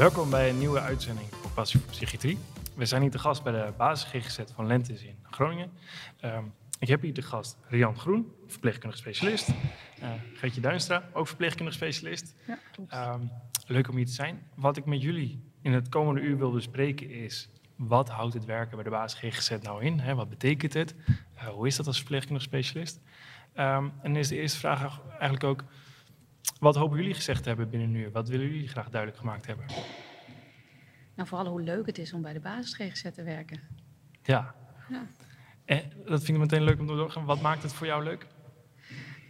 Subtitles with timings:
[0.00, 2.38] Welkom bij een nieuwe uitzending van Passie voor Psychiatrie.
[2.74, 5.70] We zijn hier te gast bij de basis GGZ van Lentes in Groningen.
[6.20, 6.44] Ehm,
[6.78, 9.48] ik heb hier te gast Rian Groen, verpleegkundig specialist.
[9.48, 12.34] Uh, Geertje Duinstra, ook verpleegkundig specialist.
[12.46, 12.92] Ja, klopt.
[12.92, 13.20] Ehm,
[13.66, 14.42] leuk om hier te zijn.
[14.54, 17.48] Wat ik met jullie in het komende uur wil bespreken is...
[17.76, 19.98] wat houdt het werken bij de basis GGZ nou in?
[19.98, 20.14] Hè?
[20.14, 20.94] Wat betekent het?
[21.34, 23.00] Uh, hoe is dat als verpleegkundig specialist?
[23.54, 25.64] Ehm, en is de eerste vraag eigenlijk ook...
[26.58, 28.10] wat hopen jullie gezegd te hebben binnen uur?
[28.10, 29.66] Wat willen jullie graag duidelijk gemaakt hebben?
[31.14, 33.60] Nou, vooral hoe leuk het is om bij de basis GGZ te werken.
[34.22, 34.54] Ja.
[34.90, 35.06] Ja.
[35.64, 37.24] En dat vind ik meteen leuk om te doorgaan.
[37.24, 38.26] Wat maakt het voor jou leuk?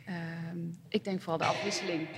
[0.06, 2.08] Ehm, ik denk vooral de afwisseling.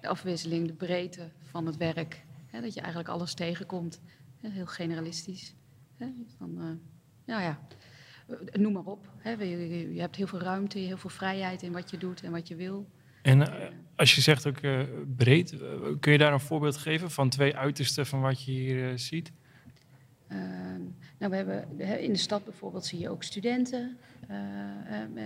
[0.00, 2.24] De afwisseling, de breedte van het werk.
[2.50, 4.00] Dat je eigenlijk alles tegenkomt.
[4.40, 5.54] Heel generalistisch.
[5.96, 6.06] Hè,
[6.38, 6.64] van, eh,
[7.26, 7.58] nou ja,
[8.28, 9.08] eh, noem maar op.
[9.24, 12.48] Je- je hebt heel veel ruimte, heel veel vrijheid in wat je doet en wat
[12.48, 12.90] je wil.
[13.22, 14.80] En eh, als je zegt ook eh,
[15.16, 15.58] breed, eh,
[16.00, 19.32] kun je daar een voorbeeld geven van twee uitersten van wat je hier ziet?
[20.28, 20.80] Ehm,
[21.18, 23.96] nou, we hebben in de stad bijvoorbeeld zie je ook studenten
[24.28, 24.36] eh,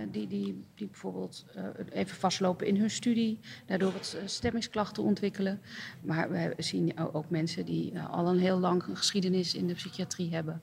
[0.01, 1.45] eh, die, die, die bijvoorbeeld
[1.89, 5.61] even vastlopen in hun studie, daardoor wat stemmingsklachten ontwikkelen.
[6.01, 10.61] Maar we zien ook mensen die al een heel lang geschiedenis in de psychiatrie hebben.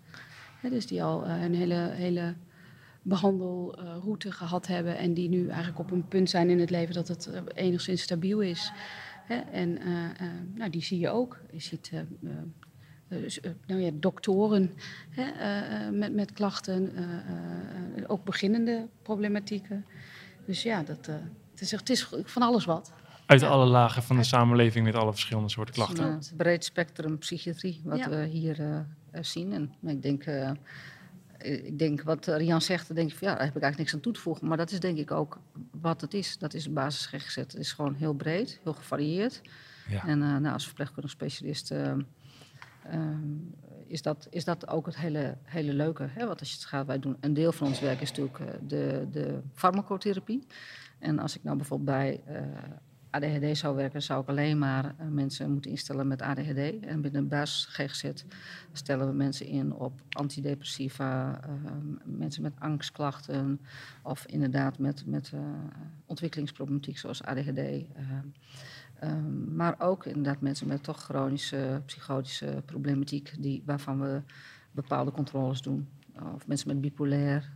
[0.61, 2.35] Dus die al een hele, hele
[3.03, 7.09] behandelroute gehad hebben en die nu eigenlijk op een punt zijn in het leven dat
[7.09, 8.73] het eh, enigszins stabiel is.
[9.25, 11.41] Hè, en eh, eh, nou, die zie je ook.
[11.53, 12.37] Je ziet eh, eh,
[13.23, 14.71] dus, nou ja, doktoren
[15.11, 17.03] hè, met, met klachten, eh,
[17.99, 19.85] eh, ook beginnende problematieken.
[20.47, 21.15] Dus ja, dat, eh,
[21.51, 22.93] het, is, het is van alles wat.
[23.27, 23.49] Uit Ja.
[23.49, 26.05] alle lagen van de samenleving met alle verschillende soorten klachten.
[26.05, 28.09] Een eh, breed spectrum psychiatrie wat Ja.
[28.09, 28.85] we hier
[29.21, 29.53] zien.
[29.53, 30.51] En ik denk, eh,
[31.43, 33.95] ik denk wat Rian zegt, dan denk ik van ja, daar heb ik eigenlijk niks
[33.95, 34.47] aan toe te voegen.
[34.47, 35.39] Maar dat is denk ik ook
[35.81, 36.39] wat het is.
[36.39, 37.35] Dat is de basis GGZ.
[37.35, 39.41] Het is gewoon heel breed, heel gevarieerd.
[39.89, 40.07] Ja.
[40.07, 41.93] En eh, nou, als verpleegkundig specialist eh,
[43.87, 46.09] is, dat, is dat ook het hele, hele leuke.
[46.11, 46.27] Hè?
[46.27, 48.47] Want als je het gaat, wij doen een deel van ons werk is natuurlijk eh,
[48.67, 50.47] de, de farmacotherapie.
[50.99, 52.43] En als ik nou bijvoorbeeld bij eh,
[53.13, 56.81] ADHD zou werken, zou ik alleen maar eh, mensen moeten instellen met ADHD.
[56.81, 58.11] En binnen basis GGZ
[58.73, 61.51] stellen we mensen in op antidepressiva, eh,
[62.05, 63.61] mensen met angstklachten
[64.03, 65.41] of inderdaad met, met eh,
[66.07, 67.85] ontwikkelingsproblematiek zoals ADHD.
[69.55, 74.23] maar ook inderdaad mensen met toch chronische psychotische problematiek die, waarvan we
[74.71, 75.89] bepaalde controles doen.
[76.35, 77.53] Of mensen met bipolair.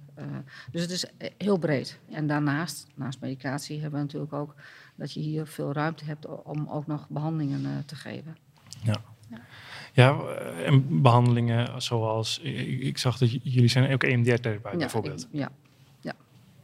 [0.71, 1.05] dus het is
[1.39, 1.99] heel breed.
[2.11, 4.55] En daarnaast, naast medicatie, hebben we natuurlijk ook
[4.97, 8.37] dat je hier veel ruimte hebt om ook nog behandelingen eh, te geven.
[9.93, 15.23] Ja, eh, en behandelingen zoals, ik, ik zag dat jullie zijn ook EMDR-therapeut bijvoorbeeld.
[15.23, 15.51] ik- ja,
[16.01, 16.13] ja.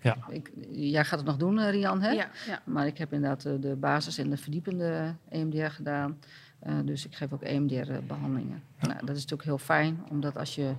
[0.00, 0.16] Ja.
[0.28, 2.10] Ik, jij gaat het nog doen, eh, Rian, hè?
[2.10, 2.62] Ja, ja.
[2.65, 6.19] Maar ik heb inderdaad de basis en de verdiepende EMDR gedaan.
[6.59, 8.62] Eh, dus ik geef ook EMDR-behandelingen.
[8.81, 10.72] Nou, dat is natuurlijk heel fijn, omdat als je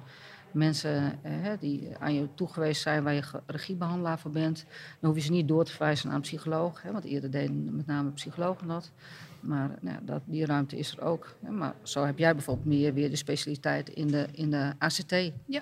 [0.53, 4.65] mensen eh, hè, die aan je toegewezen zijn waar je regiebehandelaar voor bent,
[4.99, 6.81] dan hoef je ze niet door te verwijzen naar een psycholoog.
[6.81, 8.91] Hè, want eerder deden met name psychologen dat.
[9.39, 11.35] Maar nou, dat, die ruimte is er ook.
[11.41, 15.31] Hè, maar zo heb jij bijvoorbeeld meer weer de specialiteit in de, in de ACT.
[15.45, 15.61] Ja,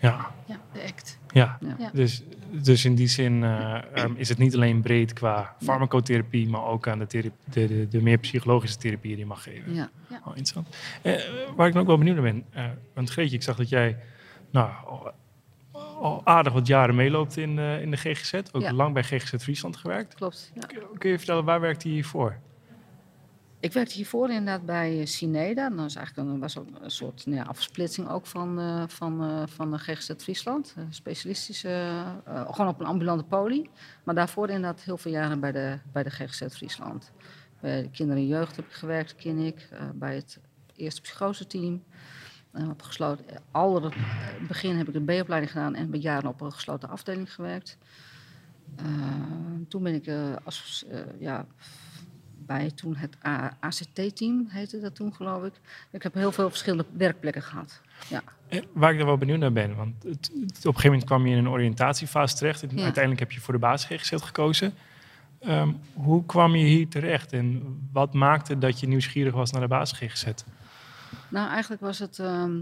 [0.00, 0.30] ja,
[0.72, 1.18] de act.
[1.32, 1.58] ja.
[1.60, 1.76] Ja.
[1.78, 1.90] Ja.
[1.92, 6.64] Dus, dus in die zin eh, ehm, is het niet alleen breed qua farmacotherapie, maar
[6.64, 9.74] ook aan de, de, de, de meer psychologische therapie die je mag geven.
[9.74, 9.90] Ja.
[10.10, 10.68] Oh, interessant.
[11.02, 11.14] Eh,
[11.56, 13.96] waar ik dan ook wel benieuwd naar ben, eh, want Greetje, ik zag dat jij
[14.50, 15.12] nou, al,
[16.00, 18.72] al aardig wat jaren meeloopt in, eh, in de GGZ, ook Ja.
[18.72, 20.14] lang bij GGZ Friesland gewerkt.
[20.14, 20.50] Klopt.
[20.54, 20.60] Ja.
[20.66, 22.36] Kun, kun je vertellen, waar werkte je hiervoor?
[23.60, 25.68] Ik werkte hiervoor inderdaad bij eh, Cineda.
[25.68, 29.22] Dat was eigenlijk een, was ook een soort nou ja, afsplitsing ook van, eh, van,
[29.22, 30.74] eh, van de GGZ Friesland.
[30.90, 33.70] Specialistische, gewoon op een ambulante poli.
[34.04, 37.12] Maar daarvoor inderdaad heel veel jaren bij de, bij de GGZ Friesland.
[37.60, 39.68] Bij de kinderen en jeugd heb ik gewerkt, kliniek.
[39.70, 40.38] eh bij het
[40.76, 41.82] eerste psychoseteam.
[42.54, 43.94] Uh, op gesloten, al het
[44.48, 47.78] begin heb ik een B-opleiding gedaan en ben jaren op een gesloten afdeling gewerkt.
[49.68, 50.10] Toen ben ik
[50.44, 50.84] als,
[51.18, 51.46] ja,
[52.58, 53.16] bij toen het
[53.60, 55.52] ACT-team, heette dat toen geloof ik.
[55.90, 57.80] Ik heb heel veel verschillende werkplekken gehad.
[58.08, 60.84] Ja, Eh, Waar ik dan wel benieuwd naar ben, want het, het- op een gegeven
[60.84, 62.62] moment kwam je in een oriëntatiefase terecht.
[62.62, 62.82] En Ja.
[62.82, 64.74] Uiteindelijk heb je voor de basis GGZ gekozen.
[65.40, 67.62] Ehm, hoe kwam je hier terecht en
[67.92, 70.26] wat maakte dat je nieuwsgierig was naar de basis GGZ?
[71.28, 72.18] nou eigenlijk was het...
[72.18, 72.52] ehm,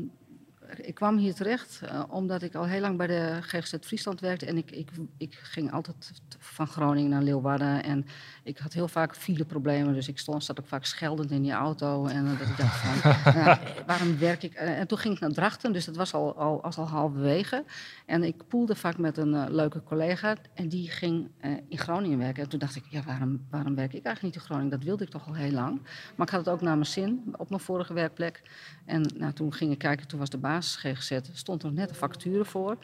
[0.77, 4.47] ik kwam hier terecht uh, omdat ik al heel lang bij de GGZ Friesland werkte.
[4.47, 7.83] En ik, ik, ik ging altijd van Groningen naar Leeuwarden.
[7.83, 8.07] En
[8.43, 9.95] ik had heel vaak fileproblemen.
[9.95, 12.07] Dus ik stond, zat ook vaak scheldend in die auto.
[12.07, 13.13] En uh, dat ik dacht van,
[13.43, 14.55] nou, waarom werk ik...
[14.55, 17.65] en toen ging ik naar Drachten, dus dat was al, al, was al halverwege.
[18.07, 20.37] En ik poelde vaak met een uh, leuke collega.
[20.55, 21.31] En die ging
[21.69, 22.43] in Groningen werken.
[22.43, 24.71] En toen dacht ik, ja, waarom, waarom werk ik eigenlijk niet in Groningen?
[24.71, 25.81] Dat wilde ik toch al heel lang.
[26.17, 28.43] Maar ik had het ook naar mijn zin op mijn vorige werkplek.
[28.89, 31.95] En nou, toen ging ik kijken, toen was de basis GGZ, stond er net een
[31.95, 32.77] vacature voor.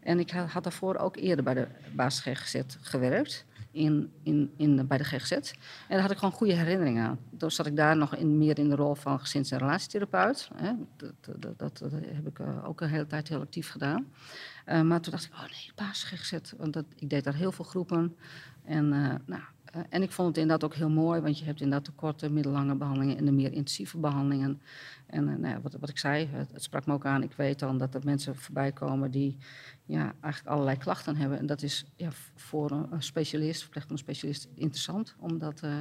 [0.00, 4.98] En ik had daarvoor ook eerder bij de basis GGZ gewerkt, in, in, in, bij
[4.98, 5.32] de GGZ.
[5.32, 5.42] En
[5.88, 7.18] daar had ik gewoon goede herinneringen aan.
[7.38, 10.50] Toen zat ik daar nog in, meer in de rol van gezins- en relatietherapeut.
[10.54, 10.72] Hè.
[10.96, 11.12] Dat,
[11.58, 14.06] dat, dat, heb ik uh, ook een hele tijd heel actief gedaan.
[14.66, 16.52] Uh, maar toen dacht ik, oh nee, basis GGZ.
[16.56, 18.16] Want dat, ik deed daar heel veel groepen.
[18.64, 19.42] En uh, nou,
[19.76, 22.30] uh, en ik vond het inderdaad ook heel mooi, want je hebt inderdaad de korte,
[22.30, 24.60] middellange behandelingen en de meer intensieve behandelingen.
[25.06, 27.22] En uh, nou ja, wat, wat, ik zei, het, sprak me ook aan.
[27.22, 29.36] Ik weet dan dat er mensen voorbij komen die
[29.84, 31.38] ja, eigenlijk allerlei klachten hebben.
[31.38, 35.14] En dat is ja, voor een, specialist, verpleegkundige specialist, interessant.
[35.18, 35.72] Omdat, uh,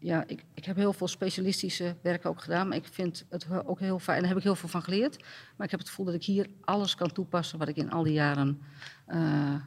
[0.00, 3.80] ja, ik, ik heb heel veel specialistische werk ook gedaan, maar ik vind het ook
[3.80, 4.16] heel fijn.
[4.16, 5.16] En daar heb ik heel veel van geleerd.
[5.56, 8.02] Maar ik heb het gevoel dat ik hier alles kan toepassen wat ik in al
[8.02, 8.60] die jaren,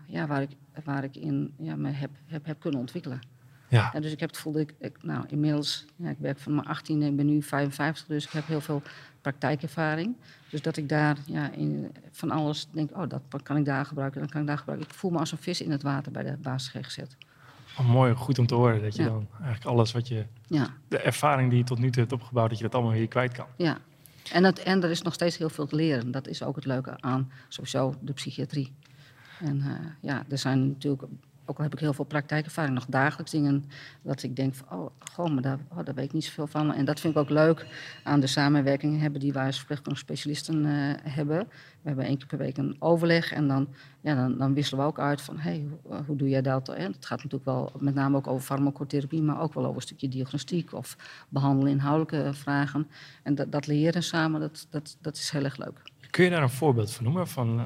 [0.07, 0.49] ja, waar ik
[0.83, 3.19] waar ik in ja, me heb, heb, heb kunnen ontwikkelen.
[3.67, 3.89] Ja.
[3.93, 3.99] ja.
[3.99, 6.67] dus ik heb het gevoel dat ik, ik nou, inmiddels, ja, ik werk van mijn
[6.67, 8.81] 18 en ik ben nu 55, dus ik heb heel veel
[9.21, 10.15] praktijkervaring.
[10.49, 14.19] Dus dat ik daar ja, in, van alles denk, oh, dat kan ik daar gebruiken,
[14.19, 14.87] dan kan ik daar gebruiken.
[14.87, 16.97] Ik voel me als een vis in het water bij de basis GGZ.
[17.79, 19.07] Oh, mooi, goed om te horen dat je ja.
[19.07, 20.73] dan eigenlijk alles wat je, ja.
[20.87, 23.31] de ervaring die je tot nu toe hebt opgebouwd, dat je dat allemaal weer kwijt
[23.31, 23.45] kan.
[23.57, 23.77] Ja,
[24.31, 26.11] en, het, en er is nog steeds heel veel te leren.
[26.11, 28.73] Dat is ook het leuke aan sowieso de psychiatrie.
[29.39, 29.71] En uh,
[30.01, 31.03] ja, er zijn natuurlijk,
[31.49, 33.65] ook al heb ik heel veel praktijkervaring, nog dagelijks dingen
[34.01, 36.73] dat ik denk van, oh, gewoon, maar daar, oh, weet ik niet zoveel van.
[36.73, 37.65] En dat vind ik ook leuk
[38.03, 41.37] aan de samenwerking hebben die wij als verpleegkundige specialisten uh, hebben.
[41.81, 43.67] We hebben één keer per week een overleg en dan,
[44.01, 46.69] ja, dan, dan wisselen we ook uit van, hey, hoe, hoe doe jij dat?
[46.69, 49.81] En het gaat natuurlijk wel met name ook over farmacotherapie, maar ook wel over een
[49.81, 50.97] stukje diagnostiek of
[51.29, 52.87] behandelen inhoudelijke vragen.
[53.23, 55.81] En dat, dat leren samen, dat, dat, dat is heel erg leuk.
[56.09, 57.27] Kun je daar een voorbeeld van noemen?
[57.27, 57.65] Van uh,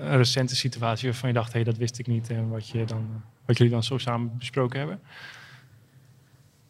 [0.00, 2.30] een recente situatie waarvan je dacht, hé, hey, dat wist ik niet.
[2.30, 5.00] En wat, je dan, wat jullie dan zo samen besproken hebben?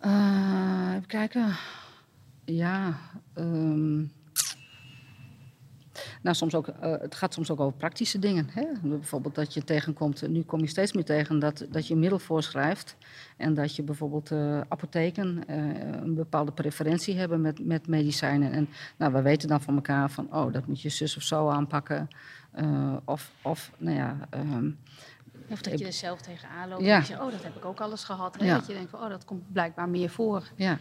[0.05, 1.57] Uh, even kijken.
[2.45, 2.99] Ja.
[3.39, 4.13] Um,
[6.23, 8.49] nou, soms ook, uh, het gaat soms ook over praktische dingen.
[8.51, 8.65] Hè?
[8.83, 12.19] Bijvoorbeeld dat je tegenkomt, nu kom je steeds meer tegen dat, dat je een middel
[12.19, 12.97] voorschrijft.
[13.37, 15.57] En dat je bijvoorbeeld uh, apotheken uh,
[16.03, 18.53] een bepaalde preferentie hebben met, met medicijnen.
[18.53, 21.49] En nou, we weten dan van elkaar van, oh, dat moet je zus of zo
[21.49, 22.09] aanpakken.
[23.05, 24.29] of, of, nou ja...
[24.35, 24.79] Um,
[25.49, 26.95] of dat je er zelf tegenaan loopt ja.
[26.95, 28.37] en je zegt, oh, dat heb ik ook alles gehad.
[28.41, 28.55] Ja.
[28.55, 30.43] Dat je denkt van, oh, dat komt blijkbaar meer voor.
[30.57, 30.79] Ja.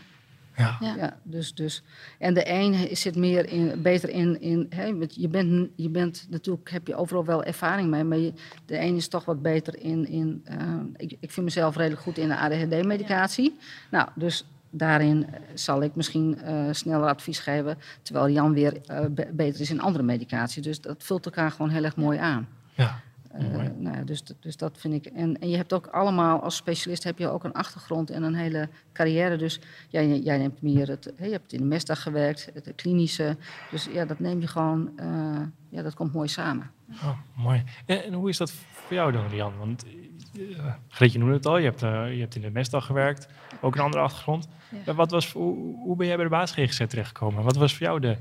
[0.57, 0.77] Ja.
[0.79, 1.17] ja.
[1.23, 1.83] dus, dus,
[2.19, 4.41] en de een zit meer in, beter in.
[4.41, 8.33] in hè, je, bent, je bent natuurlijk, heb je overal wel ervaring mee, maar je,
[8.65, 10.07] de een is toch wat beter in.
[10.07, 13.57] in uh, ik, ik vind mezelf redelijk goed in de ADHD-medicatie.
[13.91, 19.61] Nou, dus daarin zal ik misschien uh, sneller advies geven, terwijl Jan weer uh, beter
[19.61, 20.61] is in andere medicatie.
[20.61, 22.47] Dus dat vult elkaar gewoon heel erg mooi aan.
[22.73, 22.99] Ja.
[23.39, 25.05] Uh, nou ja, dus, dus dat vind ik.
[25.05, 28.35] En, en je hebt ook allemaal als specialist heb je ook een achtergrond en een
[28.35, 29.37] hele carrière.
[29.37, 29.59] Dus
[29.89, 31.13] jij, jij neemt meer het.
[31.17, 33.37] je hebt in de mesdag gewerkt, het, klinische.
[33.71, 34.91] Dus ja, dat neem je gewoon.
[34.99, 36.71] Uh, ja, dat komt mooi samen.
[36.91, 37.63] Oh, mooi.
[37.85, 39.57] En, en, hoe is dat voor jou dan, Rian?
[39.57, 39.85] Want
[40.33, 43.27] uh, Greetje noemde het al, je hebt, je hebt in de mesdag gewerkt,
[43.61, 44.47] ook een andere achtergrond.
[44.85, 44.93] Ja.
[44.93, 47.43] Wat was, hoe, hoe ben jij bij de baas GGZ terechtgekomen?
[47.43, 48.17] Wat was voor jou de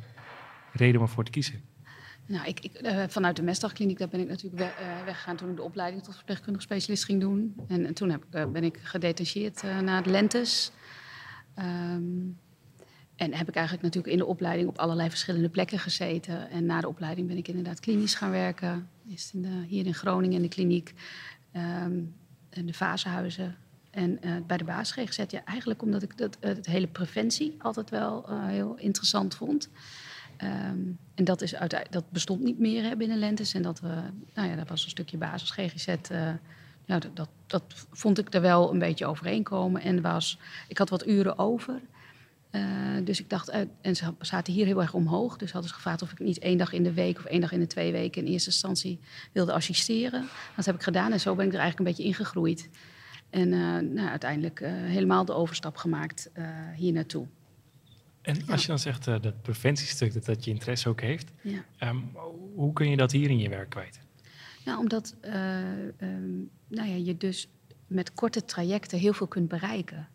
[0.72, 1.62] reden om ervoor te kiezen?
[2.26, 5.50] Nou, ik, ik, uh, vanuit de Mestdagkliniek daar ben ik natuurlijk we, uh, weggegaan toen
[5.50, 7.55] ik de opleiding tot verpleegkundig specialist ging doen.
[7.69, 10.70] En, en toen heb, uh, ben ik gedetacheerd naar het Lentes.
[11.58, 12.39] Um,
[13.17, 16.51] en heb ik eigenlijk natuurlijk in de opleiding op allerlei verschillende plekken gezeten.
[16.51, 18.89] En na de opleiding ben ik inderdaad klinisch gaan werken.
[19.06, 20.93] In de, hier in Groningen in de kliniek,
[21.56, 22.15] um,
[22.51, 23.56] in de fasehuizen.
[23.91, 28.25] En bij de baas GGZ, ja, eigenlijk omdat ik dat, het hele preventie altijd wel
[28.29, 29.69] heel interessant vond.
[30.44, 31.55] Um, en dat, is
[31.91, 33.55] dat bestond niet meer hè, binnen Lentes.
[33.55, 33.91] En dat, uh,
[34.34, 35.89] nou ja, dat was een stukje basis GGZ.
[35.89, 36.31] Uh,
[36.86, 39.82] nou, dat, dat, vond ik er wel een beetje overeenkomen.
[39.82, 41.81] En was, ik had wat uren over.
[42.51, 42.63] Uh,
[43.05, 43.48] dus ik dacht,
[43.81, 45.36] en ze zaten hier heel erg omhoog.
[45.36, 47.53] Dus hadden ze gevraagd of ik niet één dag in de week of één dag
[47.53, 49.01] in de twee weken in eerste instantie
[49.32, 50.29] wilde assisteren.
[50.56, 52.69] Dat heb ik gedaan en zo ben ik er eigenlijk een beetje ingegroeid.
[53.31, 53.48] En
[53.94, 56.31] nou, uiteindelijk helemaal de overstap gemaakt
[56.77, 57.27] hier naartoe.
[58.24, 61.31] En als je dan zegt uh, dat preventiestuk, dat, dat je interesse ook heeft,
[61.81, 62.10] um,
[62.54, 64.00] hoe kun je dat hier in je werk kwijt?
[64.64, 65.58] Nou, omdat uh,
[66.00, 67.48] um, nou ja, je dus
[67.86, 70.08] met korte trajecten heel veel kunt bereiken.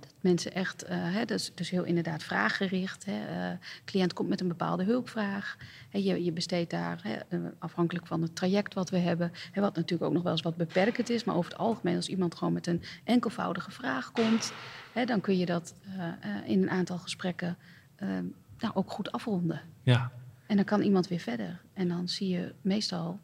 [0.00, 0.86] Dat mensen echt,
[1.26, 3.04] dus, dus heel inderdaad vraaggericht.
[3.04, 5.56] Hè, eh, cliënt komt met een bepaalde hulpvraag.
[5.90, 10.12] Je, je besteedt daar, eh, afhankelijk van het traject wat we hebben, wat natuurlijk ook
[10.12, 11.24] nog wel eens wat beperkend is.
[11.24, 14.52] Maar over het algemeen, als iemand gewoon met een enkelvoudige vraag komt,
[15.06, 15.74] dan kun je dat
[16.46, 17.56] in een aantal gesprekken
[18.58, 19.60] nou, ook goed afronden.
[19.82, 20.12] Ja,
[20.46, 21.60] En dan kan iemand weer verder.
[21.72, 23.20] En dan zie je meestal,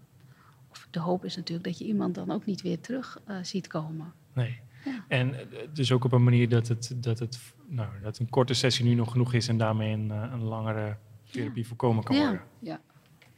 [0.71, 4.13] of de hoop is natuurlijk dat je iemand dan ook niet weer terug ziet komen.
[4.33, 4.67] nee.
[4.89, 5.05] Ja.
[5.09, 5.35] En
[5.73, 8.95] dus ook op een manier dat, het, dat, het, nou, dat een korte sessie nu
[8.95, 10.97] nog genoeg is en daarmee een, eh, een langere
[11.31, 12.23] therapie voorkomen kan Ja.
[12.23, 12.43] worden.
[12.59, 12.81] Ja,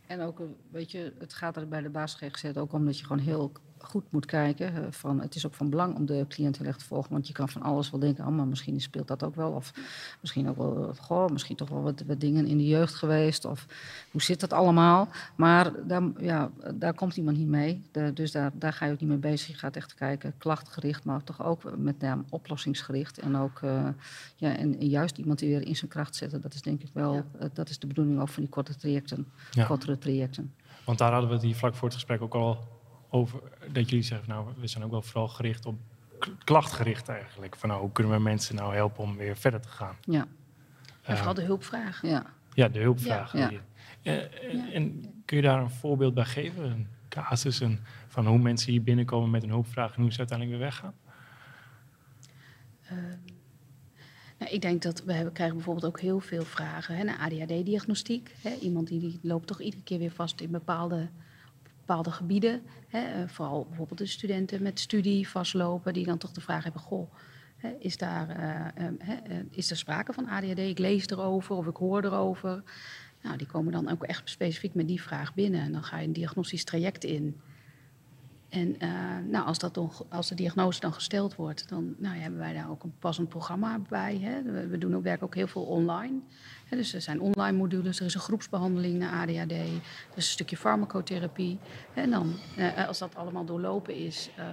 [0.06, 2.98] en ook, eh, weet je, het gaat er bij de basis GGZ ook om dat
[2.98, 4.74] je gewoon heel goed moet kijken.
[4.74, 7.26] eh, Van, het is ook van belang om de cliënt heel erg te volgen, want
[7.26, 9.50] je kan van alles wel denken, oh, maar misschien speelt dat ook wel.
[9.50, 9.72] Of
[10.20, 13.44] misschien ook wel, eh, goh, misschien toch wel wat, wat dingen in de jeugd geweest.
[13.44, 13.66] Of
[14.10, 15.08] hoe zit dat allemaal?
[15.36, 17.82] Maar daar, ja, daar komt iemand niet mee.
[17.92, 19.46] De- dus daar, daar ga je ook niet mee bezig.
[19.48, 23.18] Je gaat echt kijken, klachtgericht, maar toch ook met name oplossingsgericht.
[23.18, 23.88] En ook eh,
[24.36, 26.40] ja, en, en juist iemand die weer in zijn kracht zetten.
[26.40, 27.24] Dat is denk ik wel, Ja.
[27.52, 29.64] dat is de bedoeling ook van die korte trajecten Ja.
[29.66, 30.54] kortere trajecten.
[30.84, 32.58] Want daar hadden we het hier vlak voor het gesprek ook al
[33.10, 33.40] over.
[33.72, 35.78] Dat jullie zeggen, nou, we zijn ook wel vooral gericht op
[36.44, 37.56] klachtgericht eigenlijk.
[37.56, 39.96] Van nou, hoe kunnen we mensen nou helpen om weer verder te gaan?
[40.00, 40.26] Ja,
[41.02, 42.02] En vooral de hulpvraag.
[42.02, 42.26] ja.
[42.54, 43.32] Ja, de hulpvraag.
[43.32, 43.48] Ja.
[43.48, 43.60] die-
[44.02, 44.72] Eh, eh, Ja.
[44.72, 46.64] En kun je daar een voorbeeld bij geven?
[46.70, 50.58] Een casus een, van hoe mensen hier binnenkomen met een hulpvraag en hoe ze uiteindelijk
[50.58, 50.94] weer weggaan?
[52.88, 53.16] Ehm,
[54.38, 58.34] nou, ik denk dat we hebben, krijgen bijvoorbeeld ook heel veel vragen hè, naar ADHD-diagnostiek.
[58.42, 58.54] Hè.
[58.54, 61.08] Iemand die, die loopt toch iedere keer weer vast in bepaalde,
[61.90, 62.62] bepaalde gebieden.
[62.88, 63.00] Hè.
[63.00, 67.12] Eh, vooral bijvoorbeeld de studenten met studie vastlopen, die dan toch de vraag hebben: Goh,
[67.78, 70.58] is, daar, eh, ehm, eh, is er sprake van ADHD?
[70.58, 72.62] Ik lees erover of ik hoor erover.
[73.22, 75.60] Nou, die komen dan ook echt specifiek met die vraag binnen.
[75.60, 77.40] En dan ga je een diagnostisch traject in.
[78.50, 78.90] En eh,
[79.28, 82.52] nou, als, dat dan, als de diagnose dan gesteld wordt, dan nou, ja, hebben wij
[82.52, 84.18] daar ook een passend programma bij.
[84.18, 84.42] Hè.
[84.42, 86.18] We, we doen ook, werken ook heel veel online.
[86.64, 89.80] Hè, dus er zijn online modules, er is een groepsbehandeling naar ADHD, er
[90.14, 91.58] is een stukje farmacotherapie.
[91.94, 94.44] En dan, eh, als dat allemaal doorlopen is, eh,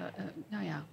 [0.49, 0.85] nou ja,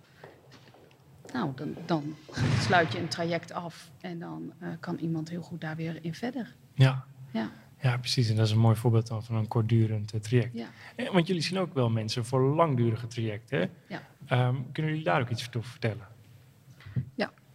[1.32, 2.16] nou, dan, dan
[2.60, 6.54] sluit je een traject af en dan kan iemand heel goed daar weer in verder.
[6.74, 7.04] Ja.
[7.32, 7.50] Ja,
[7.84, 8.28] ja, precies.
[8.28, 10.54] En dat is een mooi voorbeeld dan van een kortdurend eh, traject.
[10.54, 10.66] ja.
[10.96, 13.70] Eh, Want jullie zien ook wel mensen voor langdurige trajecten.
[13.88, 14.02] Ja.
[14.26, 16.06] Ehm, kunnen jullie daar ook iets over vertellen?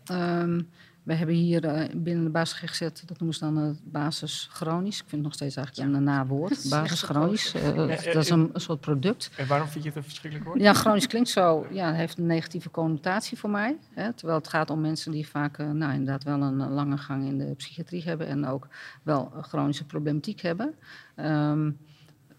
[0.09, 0.61] Ehm,
[1.09, 4.95] we hebben hier eh, binnen de basis GGZ, dat noemen ze dan het basis chronisch.
[4.97, 6.69] Ik vind het nog steeds eigenlijk een nawoord.
[6.69, 7.53] Basis chronisch.
[7.53, 9.31] eh, dat is eh, een, een soort product.
[9.37, 10.61] En waarom vind je het een verschrikkelijk woord?
[10.61, 13.77] Ja, chronisch klinkt zo, ja, het heeft een negatieve connotatie voor mij.
[13.93, 16.97] Hè, terwijl het gaat om mensen die vaak eh, nou, inderdaad wel een eh, lange
[16.97, 18.67] gang in de psychiatrie hebben en ook
[19.03, 20.75] wel eh, chronische problematiek hebben.
[21.15, 21.71] Ehm,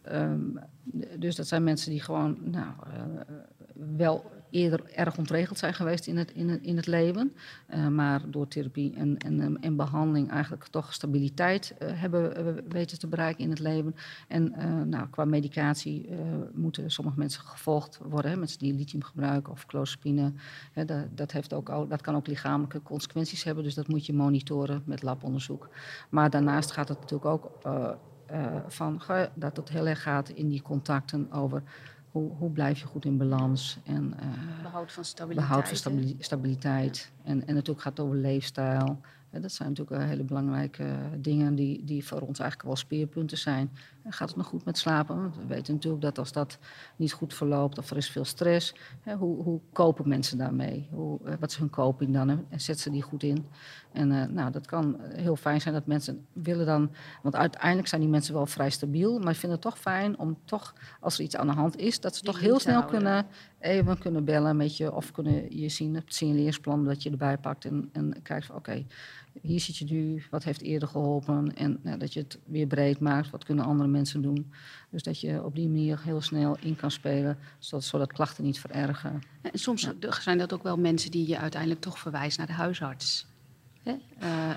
[0.02, 0.38] ehm,
[1.18, 3.02] dus dat zijn mensen die gewoon nou, eh,
[3.96, 7.33] wel eerder erg ontregeld zijn geweest in het, in in het leven.
[7.66, 12.99] eh, maar door therapie en, en, en behandeling eigenlijk toch stabiliteit eh, hebben eh, weten
[12.99, 13.95] te bereiken in het leven.
[14.28, 16.16] En eh, nou, qua medicatie eh,
[16.52, 18.30] moeten sommige mensen gevolgd worden.
[18.30, 20.33] Hè, mensen die lithium gebruiken of clozapine.
[20.73, 23.64] Hè, dat, dat, heeft ook al, dat kan ook lichamelijke consequenties hebben.
[23.64, 25.69] Dus dat moet je monitoren met labonderzoek.
[26.11, 27.90] Maar daarnaast gaat het natuurlijk ook eh,
[28.26, 29.02] eh, van
[29.35, 31.62] dat het heel erg gaat in die contacten over
[32.11, 35.49] hoe, hoe blijf je goed in balans en eh, Behoud van stabiliteit.
[35.49, 37.12] behoud van stabiliteit.
[37.23, 39.00] En, en natuurlijk gaat het over leefstijl.
[39.31, 43.38] Dat zijn natuurlijk eh, hele belangrijke eh, dingen die, die voor ons eigenlijk wel speerpunten
[43.38, 43.71] zijn.
[44.09, 45.16] Gaat het nog goed met slapen?
[45.16, 46.59] Want we weten natuurlijk dat als dat
[46.97, 50.88] niet goed verloopt of er is veel stress, hè, hoe, hoe kopen mensen daarmee?
[50.90, 52.28] Hoe, eh, wat is hun coping dan?
[52.28, 53.47] En zetten ze die goed in?
[53.92, 56.90] En eh, nou, dat kan heel fijn zijn dat mensen willen dan,
[57.23, 60.75] want uiteindelijk zijn die mensen wel vrij stabiel, maar vinden het toch fijn om toch,
[61.00, 62.99] als er iets aan de hand is, dat ze Die toch heel snel houden.
[62.99, 63.26] kunnen
[63.59, 67.64] even kunnen bellen met je of kunnen je zien het signaleersplan dat je erbij pakt
[67.64, 68.85] en, en kijkt van oké,
[69.42, 73.00] hier zit je nu, wat heeft eerder geholpen en nou, dat je het weer breed
[73.00, 74.52] maakt, wat kunnen andere mensen doen.
[74.90, 78.60] Dus dat je op die manier heel snel in kan spelen, zodat, zodat klachten niet
[78.60, 79.22] verergen.
[79.42, 83.26] En soms zijn dat ook wel mensen die je uiteindelijk toch verwijst naar de huisarts.
[83.82, 83.90] Hè?
[84.18, 84.56] Eh, eh,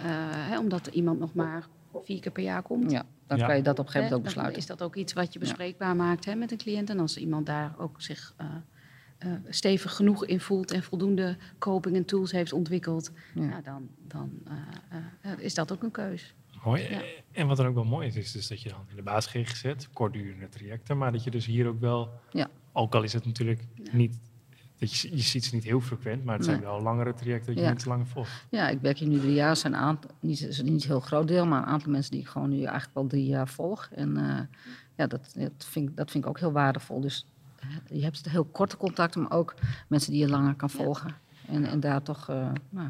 [0.49, 1.67] hè, omdat iemand nog maar
[2.03, 2.91] vier keer per jaar komt.
[2.91, 3.45] Ja, dan Ja.
[3.45, 4.57] kan je dat op een gegeven moment ook dan besluiten.
[4.61, 5.45] is dat ook iets wat je Ja.
[5.45, 6.89] bespreekbaar maakt hè, met een cliënt.
[6.89, 8.45] En als iemand daar ook zich eh,
[9.49, 13.43] stevig genoeg in voelt en voldoende coping en tools heeft ontwikkeld, Ja.
[13.43, 16.33] ja, dan, dan eh, eh, is dat ook een keus.
[16.63, 16.81] Mooi.
[16.89, 17.01] Ja.
[17.31, 19.31] En wat er ook wel mooi is, is dus dat je dan in de basis
[19.31, 22.47] GGZ, kortdurende trajecten, maar dat je dus hier ook wel, Ja.
[22.71, 23.95] ook al is het natuurlijk Ja.
[23.95, 24.19] niet,
[24.79, 26.65] dat je, je ziet ze niet heel frequent, maar het zijn Nee.
[26.65, 27.69] wel langere trajecten dat je Ja.
[27.69, 28.45] niet te lang volgt.
[28.49, 29.55] Ja, ik werk hier nu drie jaar.
[29.55, 32.19] Zijn een aantal, niet, is niet een heel groot deel, maar een aantal mensen die
[32.21, 33.89] ik gewoon nu eigenlijk al drie jaar volg.
[33.91, 34.39] En eh,
[34.95, 37.01] ja, dat, dat, vind, ik- dat vind ik ook heel waardevol.
[37.01, 37.32] Dus eh,
[37.89, 39.53] je hebt heel korte contacten, maar ook
[39.87, 40.83] mensen die je langer kan Ja.
[40.83, 41.15] volgen.
[41.47, 42.89] En, en daar toch, eh, nou,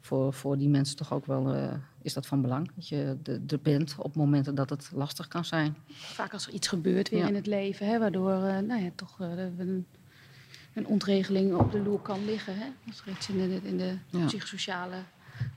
[0.00, 2.70] voor, voor die mensen toch ook wel eh, is dat van belang.
[2.74, 5.76] Dat je de- er bent op momenten dat het lastig kan zijn.
[5.88, 7.28] Vaak als er iets gebeurt weer Ja.
[7.28, 9.86] in het leven, hè, waardoor eh, nou ja, toch een,
[10.74, 12.58] een ontregeling op de loer kan liggen.
[12.58, 12.66] Hè?
[12.86, 14.24] Als er iets in de, in de Ja.
[14.26, 14.96] psychosociale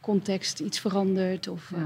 [0.02, 1.48] context iets verandert.
[1.48, 1.78] Of, Ja.
[1.78, 1.84] eh,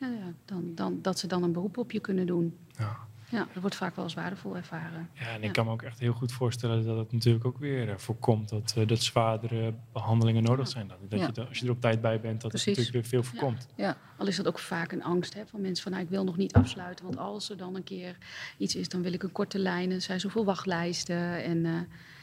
[0.00, 2.56] ja, ja, dan, dan, dat ze dan een beroep op je kunnen doen.
[2.78, 2.96] Ja.
[3.30, 5.08] Ja, dat wordt vaak wel als waardevol ervaren.
[5.14, 5.50] Ja, en ik Ja.
[5.50, 8.74] kan me ook echt heel goed voorstellen dat het natuurlijk ook weer eh, voorkomt dat,
[8.76, 10.70] eh, dat zwaardere behandelingen nodig Ja.
[10.72, 10.88] zijn.
[10.88, 11.30] Dat, dat Ja.
[11.34, 12.66] je, er- als je er op tijd bij bent, dat Precies.
[12.76, 13.66] het natuurlijk weer veel voorkomt.
[13.76, 16.24] Ja, Al is dat ook vaak een angst hè, van mensen van nou, ik wil
[16.24, 17.04] nog niet afsluiten.
[17.04, 18.16] Want als er dan een keer
[18.56, 19.90] iets is, dan wil ik een korte lijn.
[19.90, 21.42] Er zijn zoveel wachtlijsten.
[21.44, 21.72] En eh,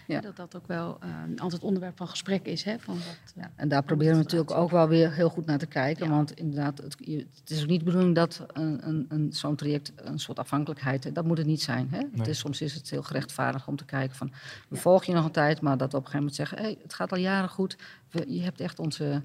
[0.07, 0.21] Ja.
[0.21, 2.63] dat dat ook wel eh, altijd onderwerp van gesprek is.
[2.63, 3.03] Hè, van wat,
[3.35, 6.05] eh, ja, en daar proberen we natuurlijk ook wel weer heel goed naar te kijken.
[6.05, 6.11] Ja.
[6.11, 9.55] Want inderdaad, het, je- het is ook niet de bedoeling dat een, een, een, zo'n
[9.55, 11.15] traject een soort afhankelijkheid...
[11.15, 11.87] Dat moet het niet zijn.
[11.91, 11.99] Hè?
[12.15, 14.31] Het is, soms is het heel gerechtvaardigd om te kijken van...
[14.69, 16.57] we volgen je nog een tijd, maar dat we op een gegeven moment zeggen...
[16.57, 17.77] Hey, het gaat al jaren goed,
[18.11, 19.21] we, je hebt echt onze,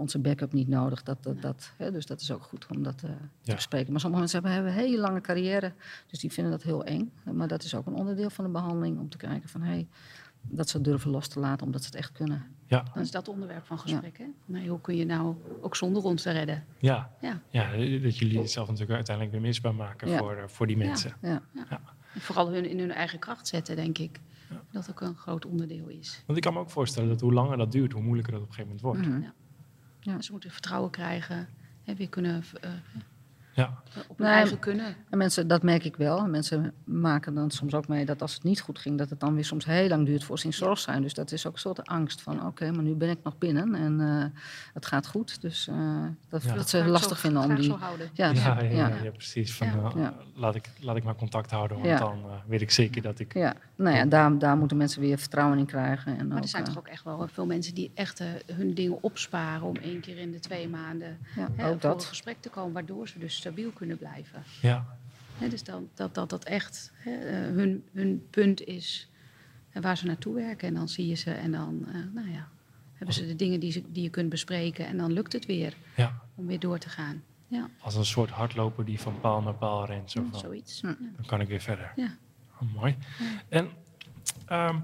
[0.00, 1.02] onze backup niet nodig.
[1.02, 1.90] Dat, dat, dat, hè?
[1.92, 3.54] Dus dat is ook goed om dat eh, te Ja.
[3.54, 3.90] bespreken.
[3.92, 5.72] Maar sommige mensen hebben, een hele lange carrière,
[6.06, 7.12] dus die vinden dat heel eng.
[7.32, 9.62] Maar dat is ook een onderdeel van de behandeling om te kijken van...
[9.62, 9.88] Hey,
[10.42, 12.44] dat ze durven los te laten omdat ze het echt kunnen.
[12.66, 14.18] Ja, Dan is dat onderwerp van gesprek.
[14.18, 14.24] Hè?
[14.44, 16.64] Nee, hoe kun je nou ook zonder ons te redden?
[16.78, 17.10] ja.
[17.20, 17.40] Ja.
[17.48, 17.70] ja,
[18.02, 20.18] dat jullie het zelf natuurlijk uiteindelijk weer misbaar maken Ja.
[20.18, 21.12] voor, eh, voor die mensen.
[21.22, 21.42] Ja.
[22.18, 24.20] Vooral hun in hun eigen kracht zetten, denk ik.
[24.70, 26.22] Dat ook een groot onderdeel is.
[26.26, 28.48] Want ik kan me ook voorstellen dat hoe langer dat duurt, hoe moeilijker dat op
[28.48, 29.20] een gegeven moment wordt.
[29.20, 29.30] Mhm.
[30.00, 30.20] Ja.
[30.20, 31.48] Ze moeten vertrouwen krijgen.
[31.84, 32.70] Hè, weer kunnen eh,
[33.54, 34.94] Ja, op hun Nee, eigen kunnen.
[35.10, 36.26] En mensen, dat merk ik wel.
[36.26, 39.34] Mensen maken dan soms ook mee dat als het niet goed ging, dat het dan
[39.34, 41.02] weer soms heel lang duurt voor ze in zorg zijn.
[41.02, 43.74] Dus dat is ook een soort angst van, oké, maar nu ben ik nog binnen
[43.74, 44.40] en eh,
[44.74, 45.40] het gaat goed.
[45.40, 45.76] Dus eh,
[46.28, 46.54] dat, Ja.
[46.54, 47.74] dat ze Graag lastig zo- vinden om die...
[48.12, 49.54] Ja, ja, ja, precies.
[49.54, 50.08] Van, eh.
[50.34, 51.98] Laat, ik, laat ik maar contact houden, want Ja.
[51.98, 53.34] dan weet ik zeker dat ik...
[53.34, 56.18] Ja, nou ja, daar, daar moeten mensen weer vertrouwen in krijgen.
[56.18, 59.02] En Maar ook, er zijn toch ook echt wel veel mensen die echt hun dingen
[59.02, 62.04] opsparen om één keer in de twee maanden ja, hè, ook voor een dat.
[62.04, 64.42] gesprek te komen, waardoor ze dus stabiel kunnen blijven.
[64.60, 64.98] Ja,
[65.40, 69.08] Hè, dus dan, dat, dat dat echt hè, eh, hun, hun punt is
[69.70, 70.68] en waar ze naartoe werken.
[70.68, 72.48] En dan zie je ze en dan eh, nou ja,
[72.92, 75.74] hebben ze de dingen die, ze, die je kunt bespreken en dan lukt het weer
[75.96, 77.22] ja, om weer door te gaan.
[77.48, 80.10] Ja, als een soort hardloper die van paal naar paal rent.
[80.10, 80.80] Zo van, zoiets.
[80.80, 80.96] Ja.
[81.16, 81.92] dan kan ik weer verder.
[81.96, 82.16] Ja.
[82.60, 82.96] Oh, mooi.
[83.48, 83.68] En
[84.46, 84.80] ehm,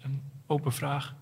[0.00, 1.14] een open vraag.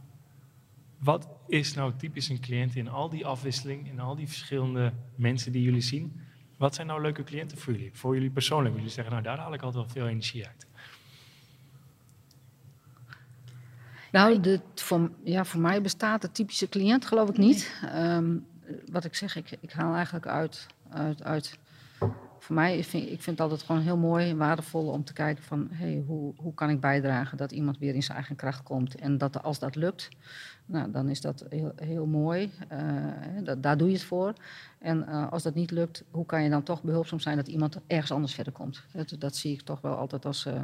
[0.99, 5.53] Wat is nou typisch een cliënt in al die afwisseling, in al die verschillende mensen
[5.53, 6.21] die jullie zien?
[6.61, 7.91] Wat zijn nou leuke cliënten voor jullie?
[7.93, 8.75] Voor jullie persoonlijk?
[8.75, 10.67] Jullie zeggen, nou daar haal ik altijd wel veel energie uit.
[14.13, 17.81] Nou, de, voor, ja, voor mij bestaat de typische cliënt geloof ik niet.
[17.85, 18.37] Ehm,
[18.91, 21.59] wat ik zeg, ik, ik haal eigenlijk uit, uit, uit
[22.41, 25.13] voor mij, ik vind, ik vind het altijd gewoon heel mooi en waardevol om te
[25.13, 28.63] kijken van hey, hoe, hoe kan ik bijdragen dat iemand weer in zijn eigen kracht
[28.63, 28.95] komt.
[28.95, 30.09] En dat als dat lukt,
[30.67, 32.53] nou, dan is dat heel, heel mooi.
[32.69, 34.33] Eh, daar doe je het voor.
[34.79, 37.79] En eh, als dat niet lukt, hoe kan je dan toch behulpzaam zijn dat iemand
[37.87, 38.83] ergens anders verder komt.
[39.19, 40.63] Dat, zie ik toch wel altijd als, eh,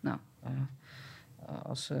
[0.00, 0.18] nou,
[1.62, 1.92] als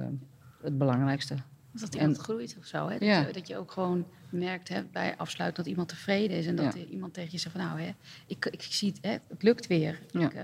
[0.62, 1.34] het belangrijkste.
[1.80, 2.84] Dat iemand En- groeit of zo.
[2.88, 2.92] Hè?
[2.98, 3.26] Dat, Ja.
[3.26, 6.46] je, dat je ook gewoon merkt hè, bij afsluiten dat iemand tevreden is.
[6.46, 6.84] En dat Ja.
[6.84, 7.90] iemand tegen je zegt van nou, hè,
[8.26, 9.98] ik, ik zie het, hè, het lukt weer.
[10.10, 10.20] Ja.
[10.26, 10.42] Ik, eh,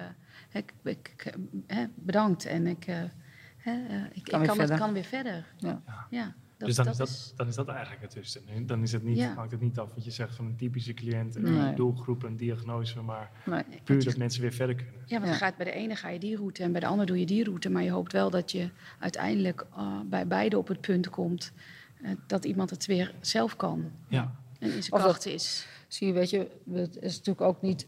[0.52, 1.34] ik, ik, ik,
[1.66, 2.96] hè, bedankt en ik, eh,
[3.56, 4.78] hè, eh, ik, ik Kan weer kan, het, verder.
[4.78, 5.46] kan weer verder.
[6.10, 6.34] Ja.
[6.66, 8.42] Dat, dus dan, dat is dat, is- dan is dat eigenlijk het tussen.
[8.48, 9.34] En Dan is het niet, Ja.
[9.34, 11.74] maakt het niet af wat je zegt van een typische cliënt, een Nee.
[11.74, 13.62] doelgroep, een diagnose, maar Nee.
[13.84, 14.94] puur dat mensen weer verder kunnen.
[15.06, 15.30] Ja, want Ja.
[15.32, 17.26] je gaat bij de ene ga je die route en bij de ander doe je
[17.26, 17.70] die route.
[17.70, 21.52] Maar je hoopt wel dat je uiteindelijk eh, bij beide op het punt komt
[22.02, 23.90] eh, dat iemand het weer zelf kan.
[24.08, 25.66] Ja, En in zijn kracht is.
[25.88, 27.86] Zie je, weet je, het is natuurlijk ook niet,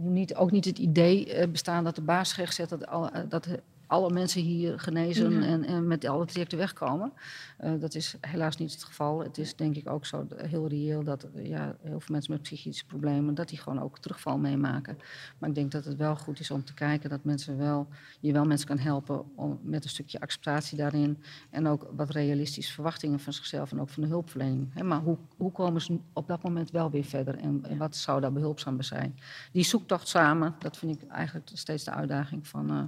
[0.00, 3.48] niet, ook niet het idee eh, bestaan dat de baas GGZ dat, al, dat
[3.92, 5.42] alle mensen hier genezen Mhm.
[5.42, 7.12] en, en met alle trajecten wegkomen.
[7.56, 9.22] Eh, dat is helaas niet het geval.
[9.22, 12.42] Het is denk ik ook zo heel reëel dat eh, ja, heel veel mensen met
[12.42, 14.98] psychische problemen, dat die gewoon ook terugval meemaken.
[15.38, 17.86] Maar ik denk dat het wel goed is om te kijken dat mensen wel,
[18.20, 21.18] je wel mensen kan helpen om, met een stukje acceptatie daarin.
[21.50, 24.82] En ook wat realistische verwachtingen van zichzelf en ook van de hulpverlening.
[24.82, 28.20] Maar hoe, hoe komen ze op dat moment wel weer verder en, en wat zou
[28.20, 29.18] daar behulpzaam bij zijn?
[29.52, 32.82] Die zoektocht samen, dat vind ik eigenlijk steeds de uitdaging van, eh,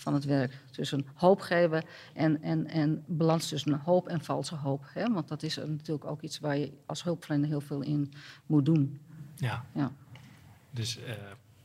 [0.00, 0.54] van het werk.
[0.70, 1.84] Tussen hoop geven
[2.14, 4.84] en, en, en balans tussen hoop en valse hoop.
[4.92, 5.12] Hè?
[5.12, 8.12] Want dat is natuurlijk ook iets waar je als hulpverlener heel veel in
[8.46, 9.00] moet doen.
[9.36, 9.64] ja.
[9.74, 9.92] Ja.
[10.70, 11.14] Dus eh,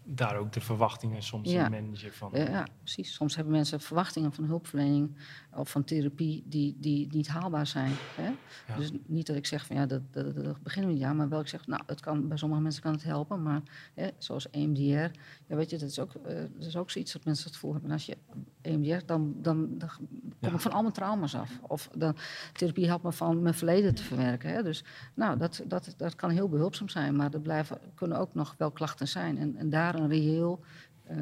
[0.07, 1.65] daar ook de verwachtingen soms Ja.
[1.65, 2.29] in managen van.
[2.33, 3.13] Ja, precies.
[3.13, 5.15] Soms hebben mensen verwachtingen van hulpverlening
[5.53, 7.91] of van therapie die, die niet haalbaar zijn.
[8.15, 8.27] Hè?
[8.67, 8.77] Ja.
[8.77, 11.29] Dus niet dat ik zeg van ja, dat, dat, dat beginnen we niet aan, maar
[11.29, 13.61] wel ik zeg, nou, het kan, bij sommige mensen kan het helpen, maar
[13.93, 14.81] hè, zoals EMDR,
[15.47, 17.71] ja, weet je, dat is ook, eh, dat is ook zoiets dat mensen het gevoel
[17.71, 17.89] hebben.
[17.89, 18.17] En als je
[18.61, 19.89] EMDR, dan, dan, dan
[20.41, 21.51] kom ik van al mijn trauma's af.
[21.61, 22.15] Of dan,
[22.53, 24.49] therapie helpt me van mijn verleden te verwerken.
[24.49, 24.63] Hè?
[24.63, 28.55] Dus nou, dat, dat, dat kan heel behulpzaam zijn, maar er blijven, kunnen ook nog
[28.57, 29.37] wel klachten zijn.
[29.37, 30.63] En, en daar een reëel
[31.05, 31.17] eh,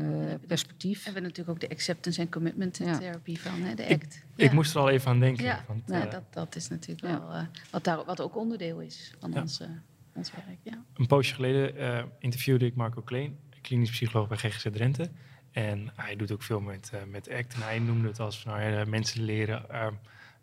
[0.47, 0.97] perspectief.
[0.97, 2.97] We hebben natuurlijk ook de acceptance en commitment Ja.
[2.97, 4.23] therapie van, hè, de ACT.
[4.35, 4.53] Ik Ja.
[4.53, 5.43] moest er al even aan denken.
[5.43, 7.19] Ja, want, nou, eh, dat, dat is natuurlijk Ja.
[7.19, 9.41] wel eh, wat, daar, wat ook onderdeel is van Ja.
[9.41, 9.67] ons, eh,
[10.13, 10.57] ons werk.
[10.63, 10.83] Ja.
[10.93, 15.09] Een poosje geleden eh, interviewde ik Marco Kleen, klinisch psycholoog bij GGZ Drenthe.
[15.51, 17.53] En hij doet ook veel met, eh, met ACT.
[17.53, 19.87] En hij noemde het als van, nou ja, mensen leren eh,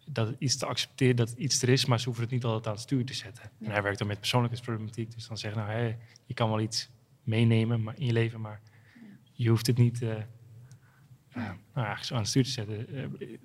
[0.07, 2.67] dat het iets te accepteren, dat iets er is, maar ze hoeven het niet altijd
[2.67, 3.43] aan het stuur te zetten.
[3.45, 3.71] En Ja.
[3.73, 5.15] hij werkt dan met persoonlijkheidsproblematiek.
[5.15, 6.89] Dus dan zeggen, nou, hè, je kan wel iets
[7.31, 8.61] meenemen maar in je leven, maar
[9.33, 10.23] je hoeft het niet eh, eh,
[11.75, 12.89] nou ja, zo aan het stuur te zetten.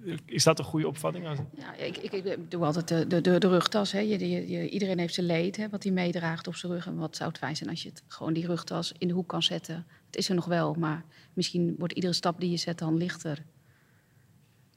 [0.05, 1.25] Eh, is dat een goede opvatting?
[1.57, 3.91] Ja, ik, ik, ik doe altijd de, de, de, de rugtas.
[3.91, 3.99] Hè.
[3.99, 6.85] Je, je, je- iedereen heeft zijn leed, hè, wat hij meedraagt op zijn rug.
[6.87, 9.27] En wat zou het fijn zijn als je het, gewoon die rugtas in de hoek
[9.27, 9.85] kan zetten.
[10.05, 13.45] Het is er nog wel, maar misschien wordt iedere stap die je zet dan lichter.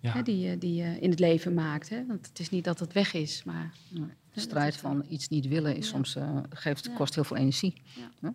[0.00, 0.12] Ja.
[0.12, 1.88] Hè, die, je- die je in het leven maakt.
[1.88, 2.06] Hè.
[2.06, 3.72] Want het is niet dat het weg is, maar...
[4.32, 5.90] De strijd van iets niet willen is Ja.
[5.92, 6.94] soms, eh, geeft, Ja.
[6.94, 7.82] kost heel veel energie.
[8.20, 8.34] Ja,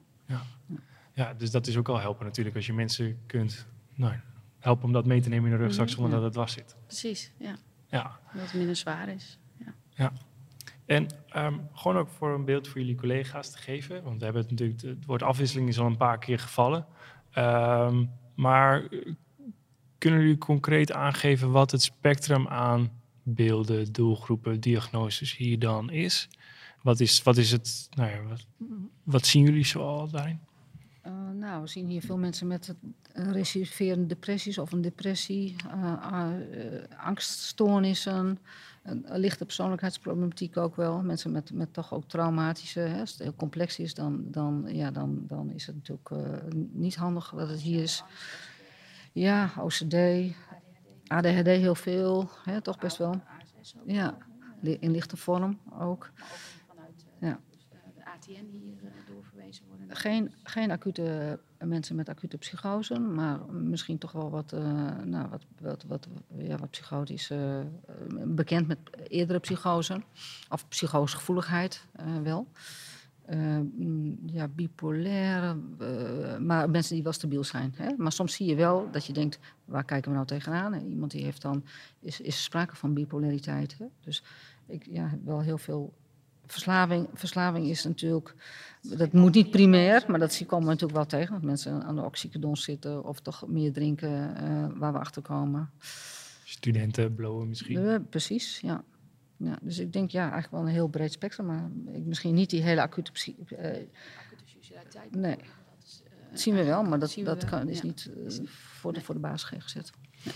[1.37, 2.55] dus dat is ook al helpen natuurlijk.
[2.55, 4.13] Als je mensen kunt nou,
[4.59, 5.93] helpen om dat mee te nemen in de rugzak Mhm.
[5.95, 6.15] zonder Ja.
[6.17, 6.75] dat het was zit.
[6.85, 7.55] Precies, ja.
[7.87, 8.19] Ja.
[8.33, 9.39] Dat het minder zwaar is.
[9.95, 10.11] Ja.
[10.85, 14.03] En ehm, gewoon ook voor een beeld voor jullie collega's te geven.
[14.03, 16.85] Want we hebben het natuurlijk, het woord afwisseling is al een paar keer gevallen.
[17.31, 19.13] Ehm, maar eh,
[19.97, 22.91] kunnen jullie concreet aangeven wat het spectrum aan
[23.23, 26.29] beelden, doelgroepen, diagnoses hier dan is?
[26.81, 28.45] Wat is, wat is het, nou ja, wat,
[29.03, 30.39] wat zien jullie zoal daarin?
[31.01, 32.75] Eh, nou, we zien hier veel mensen met
[33.13, 38.39] een recidiverende depressies of een depressie, eh, eh, eh, angststoornissen,
[38.83, 41.01] een, een lichte persoonlijkheidsproblematiek ook wel.
[41.01, 44.91] Mensen met, met toch ook traumatische, hè, als het heel complex is, dan, dan, ja,
[44.91, 48.03] dan, dan is het natuurlijk eh, niet handig dat het hier is.
[49.11, 49.95] Ja, OCD,
[51.07, 53.21] ADHD heel veel, hè, toch best wel.
[53.85, 54.17] Ja,
[54.61, 56.11] in lichte vorm ook.
[57.19, 57.39] Ja.
[57.95, 58.82] de ATN hier
[59.87, 65.27] Geen, geen acute eh, mensen met acute psychose, maar misschien toch wel wat, eh, nou,
[65.59, 67.29] wat, wat, ja, wat psychotisch.
[67.29, 67.59] eh,
[68.25, 70.01] bekend met eerdere psychose,
[70.49, 71.85] of psychosegevoeligheid
[72.23, 72.47] wel.
[73.27, 77.73] Mm, ja, bipolaire, eh, maar mensen die wel stabiel zijn.
[77.77, 77.89] Hè?
[77.97, 80.73] Maar soms zie je wel dat je denkt, waar kijken we nou tegenaan?
[80.73, 81.63] Iemand die heeft dan,
[81.99, 83.77] is, is sprake van bipolariteit.
[83.77, 83.85] Hè?
[84.01, 84.23] Dus
[84.65, 85.93] ik ja, heb wel heel veel
[86.53, 87.07] verslaving.
[87.13, 88.35] Verslaving is natuurlijk,
[88.81, 91.33] dat moet niet primair, maar dat zie- komen we natuurlijk wel tegen.
[91.33, 95.69] Dat mensen aan de oxycodon zitten of toch meer drinken eh, waar we achter komen.
[96.43, 97.87] Studenten, blowen misschien?
[97.87, 98.83] Eh, precies, ja.
[99.37, 99.57] ja.
[99.61, 102.61] Dus ik denk ja, eigenlijk wel een heel breed spectrum, maar ik, misschien niet die
[102.61, 105.15] hele acute psy- eh, Acute suicidaliteit.
[105.15, 105.37] Nee.
[106.31, 107.83] Dat zien we wel, maar dat, dat kan, is ja.
[107.85, 108.09] niet
[108.45, 109.91] voor, de, voor de basis gezet.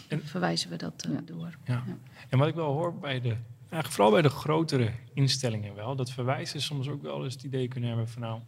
[0.07, 1.21] En- verwijzen we dat Ja.
[1.25, 1.57] door.
[1.65, 1.83] Ja.
[1.87, 1.97] Ja.
[2.29, 3.35] En wat ik wel hoor bij de,
[3.69, 7.67] eigenlijk vooral bij de grotere instellingen wel, dat verwijzen soms ook wel eens het idee
[7.67, 8.39] kunnen hebben van nou,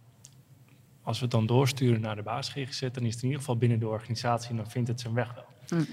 [1.03, 3.57] als we het dan doorsturen naar de baas GGZ, dan is het in ieder geval
[3.57, 5.45] binnen de organisatie en dan vindt het zijn weg wel.
[5.79, 5.83] Hm.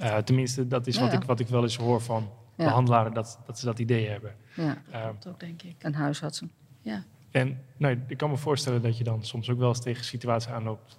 [0.00, 1.18] Eh, tenminste, dat is Ja, wat, ja.
[1.18, 2.64] ik, wat ik wel eens hoor van Ja.
[2.64, 4.34] behandelaren, dat, dat ze dat idee hebben.
[4.56, 5.74] Ja, Eh, Dat ook, denk ik.
[5.78, 6.50] en huisartsen.
[6.82, 7.04] Ja.
[7.30, 10.50] en nou, ik kan me voorstellen dat je dan soms ook wel eens tegen situaties
[10.50, 10.98] aanloopt.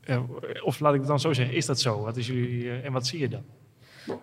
[0.00, 0.22] Eh,
[0.62, 2.02] of laat ik het dan zo zeggen, is dat zo?
[2.02, 3.44] Wat is jullie, en wat zie je dan?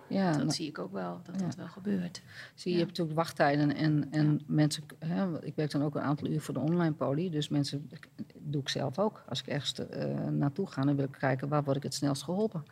[0.08, 1.46] Ja, dat nou, zie ik ook wel, dat Ja.
[1.46, 2.22] dat wel gebeurt.
[2.54, 2.84] Zie je, Ja.
[2.84, 6.54] hebt natuurlijk wachttijden en, en mensen, hè, ik werk dan ook een aantal uur voor
[6.54, 7.90] de online poli, dus mensen,
[8.38, 9.24] doe ik zelf ook.
[9.28, 12.22] Als ik ergens eh, naartoe ga, dan wil ik kijken waar word ik het snelst
[12.22, 12.64] geholpen.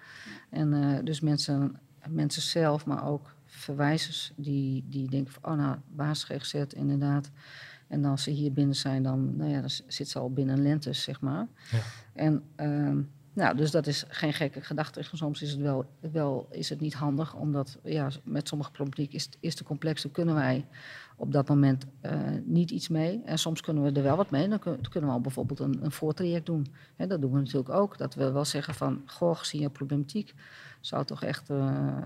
[0.51, 5.77] En eh, dus mensen, mensen zelf, maar ook verwijzers die, die denken van, oh nou,
[5.89, 7.31] baas GGZ inderdaad.
[7.87, 11.03] En als ze hier binnen zijn, dan, nou ja, dan zit ze al binnen lentes,
[11.03, 11.47] zeg maar.
[11.71, 11.79] Ja.
[12.13, 13.01] En ehm,
[13.35, 15.03] nou, dus dat is geen gekke gedachte.
[15.13, 19.29] Soms is het wel, wel is het niet handig, omdat ja, met sommige problematiek is,
[19.41, 20.07] is te complex.
[20.13, 20.67] Kunnen wij
[21.17, 22.13] op dat moment eh,
[22.45, 23.23] niet iets mee.
[23.25, 24.49] En soms kunnen we er wel wat mee.
[24.49, 26.67] Dan kun- dan kunnen we al bijvoorbeeld een, een voortraject doen.
[26.97, 27.99] Dat doen we natuurlijk ook.
[27.99, 30.35] Dat we wel zeggen van, goh, gezien je problematiek...
[30.81, 31.99] zou toch echt eh,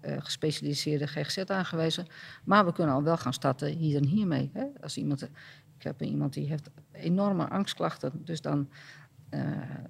[0.00, 2.06] gespecialiseerde GGZ aangewezen.
[2.44, 4.50] Maar we kunnen al wel gaan starten hier en hiermee.
[4.82, 5.22] Als iemand,
[5.78, 8.12] ik heb iemand die heeft enorme angstklachten.
[8.24, 8.68] Dus dan
[9.32, 9.40] eh,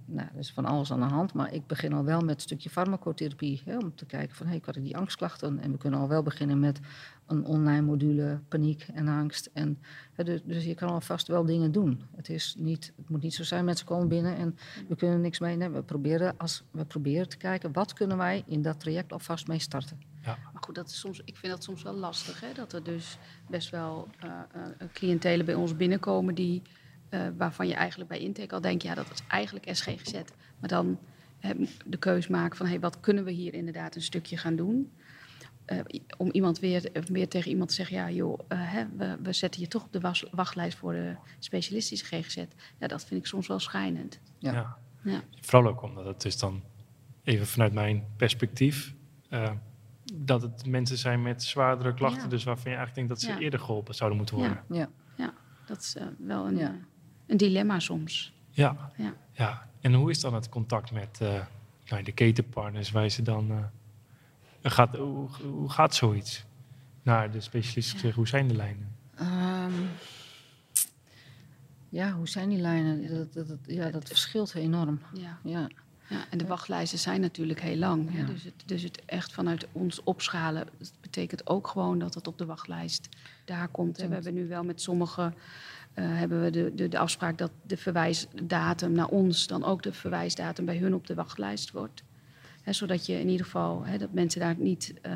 [0.04, 2.40] nou, er is van alles aan de hand, maar ik begin al wel met een
[2.40, 3.62] stukje farmacotherapie.
[3.64, 5.58] Hè, om te kijken van, hé, hey, ik had die angstklachten.
[5.60, 6.80] En we kunnen al wel beginnen met
[7.26, 9.50] een online module, paniek en angst.
[9.52, 9.78] En,
[10.12, 12.02] hè, dus, dus je kan alvast wel dingen doen.
[12.16, 14.56] Het, is niet, het moet niet zo zijn, mensen komen binnen en
[14.88, 15.56] we kunnen niks mee.
[15.56, 19.46] Nee, we proberen, als, we proberen te kijken, wat kunnen wij in dat traject alvast
[19.46, 20.00] mee starten.
[20.24, 22.40] Maar goed, dat is soms, ik vind dat soms wel lastig.
[22.40, 22.52] Hè?
[22.54, 26.62] Dat er dus best wel eh eh, cliëntelen bij ons binnenkomen die,
[27.12, 30.12] eh, waarvan je eigenlijk bij intake al denkt, ja, dat is eigenlijk SGGZ.
[30.58, 30.98] Maar dan
[31.86, 34.92] de keus maken van, hé, wat kunnen we hier inderdaad een stukje gaan doen?
[35.64, 35.78] Eh,
[36.18, 39.60] om iemand weer, weer tegen iemand te zeggen, ja joh, eh, hè, we, we zetten
[39.60, 42.36] je toch op de was- wachtlijst voor de specialistische GGZ.
[42.78, 44.20] Ja, dat vind ik soms wel schijnend.
[44.38, 44.52] Ja.
[44.52, 44.76] Ja.
[45.02, 45.20] Ja.
[45.40, 46.62] Vooral ook omdat het dus dan,
[47.24, 48.94] even vanuit mijn perspectief,
[49.28, 49.50] eh,
[50.14, 52.28] dat het mensen zijn met zwaardere klachten, Ja.
[52.28, 53.44] dus waarvan je eigenlijk denkt dat ze Ja.
[53.44, 54.64] eerder geholpen zouden moeten worden.
[54.68, 54.88] Ja.
[55.66, 56.74] Dat is wel een, Ja.
[57.26, 58.32] Een dilemma soms.
[58.50, 58.90] Ja.
[58.96, 59.14] Ja.
[59.32, 59.68] ja.
[59.80, 61.40] En hoe is dan het contact met eh,
[61.86, 62.90] nou, de ketenpartners?
[62.90, 63.50] Waar ze dan,
[64.60, 66.44] eh, gaat, hoe, hoe gaat zoiets
[67.02, 68.00] naar de specialist?
[68.00, 68.10] Ja.
[68.10, 68.96] Hoe zijn de lijnen?
[69.14, 69.72] Ehm,
[71.88, 73.08] ja, hoe zijn die lijnen?
[73.14, 75.00] Dat, dat, dat- ja, dat verschilt enorm.
[75.12, 75.38] Ja.
[75.44, 75.68] Ja,
[76.08, 78.10] Ja, en de wachtlijsten zijn natuurlijk heel lang.
[78.12, 78.24] Hè?
[78.24, 82.38] Dus, het, dus het echt vanuit ons opschalen dat betekent ook gewoon dat het op
[82.38, 83.08] de wachtlijst
[83.44, 83.96] daar komt.
[83.96, 84.08] Hè?
[84.08, 85.32] We hebben nu wel met sommige
[85.94, 90.64] hebben we de, de, de afspraak dat de verwijsdatum naar ons dan ook de verwijsdatum
[90.64, 92.02] bij hun op de wachtlijst wordt.
[92.62, 95.12] Hè, zodat je in ieder geval hè, dat mensen daar niet eh,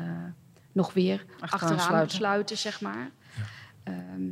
[0.71, 2.17] nog weer Achteraan achteraan, sluiten.
[2.17, 2.57] sluiten.
[2.57, 3.11] zeg maar.
[3.83, 4.25] Ehm,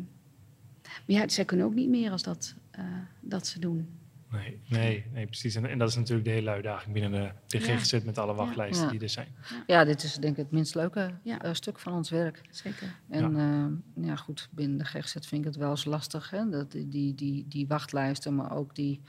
[0.84, 2.84] maar ja, zij kunnen ook niet meer als dat, eh,
[3.20, 3.95] dat ze doen.
[4.32, 5.56] Nee, nee, nee precies.
[5.56, 7.78] En, en dat is natuurlijk de hele uitdaging binnen de, de Ja.
[7.78, 8.92] GGZ met alle wachtlijsten Ja.
[8.92, 9.28] die er zijn.
[9.68, 11.42] ja dit is denk ik het minst leuke Ja.
[11.42, 12.42] eh, stuk van ons werk.
[12.50, 12.96] Zeker.
[13.10, 13.70] En ja.
[14.08, 16.30] ja, goed, binnen de GGZ vind ik het wel eens lastig.
[16.30, 16.50] Hè?
[16.50, 19.02] Dat, die, die, die, die wachtlijsten, maar ook die...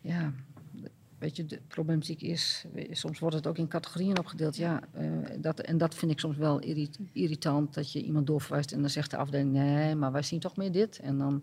[0.00, 0.32] Ja,
[1.18, 2.64] weet je, de problematiek is...
[2.90, 4.56] Soms wordt het ook in categorieën opgedeeld.
[4.56, 5.06] Ja, eh,
[5.38, 7.74] dat, en dat vind ik soms wel irrit- irritant.
[7.74, 9.52] Dat je iemand doorverwijst en dan zegt de afdeling...
[9.52, 10.98] Nee, maar wij zien toch meer dit.
[10.98, 11.42] En dan...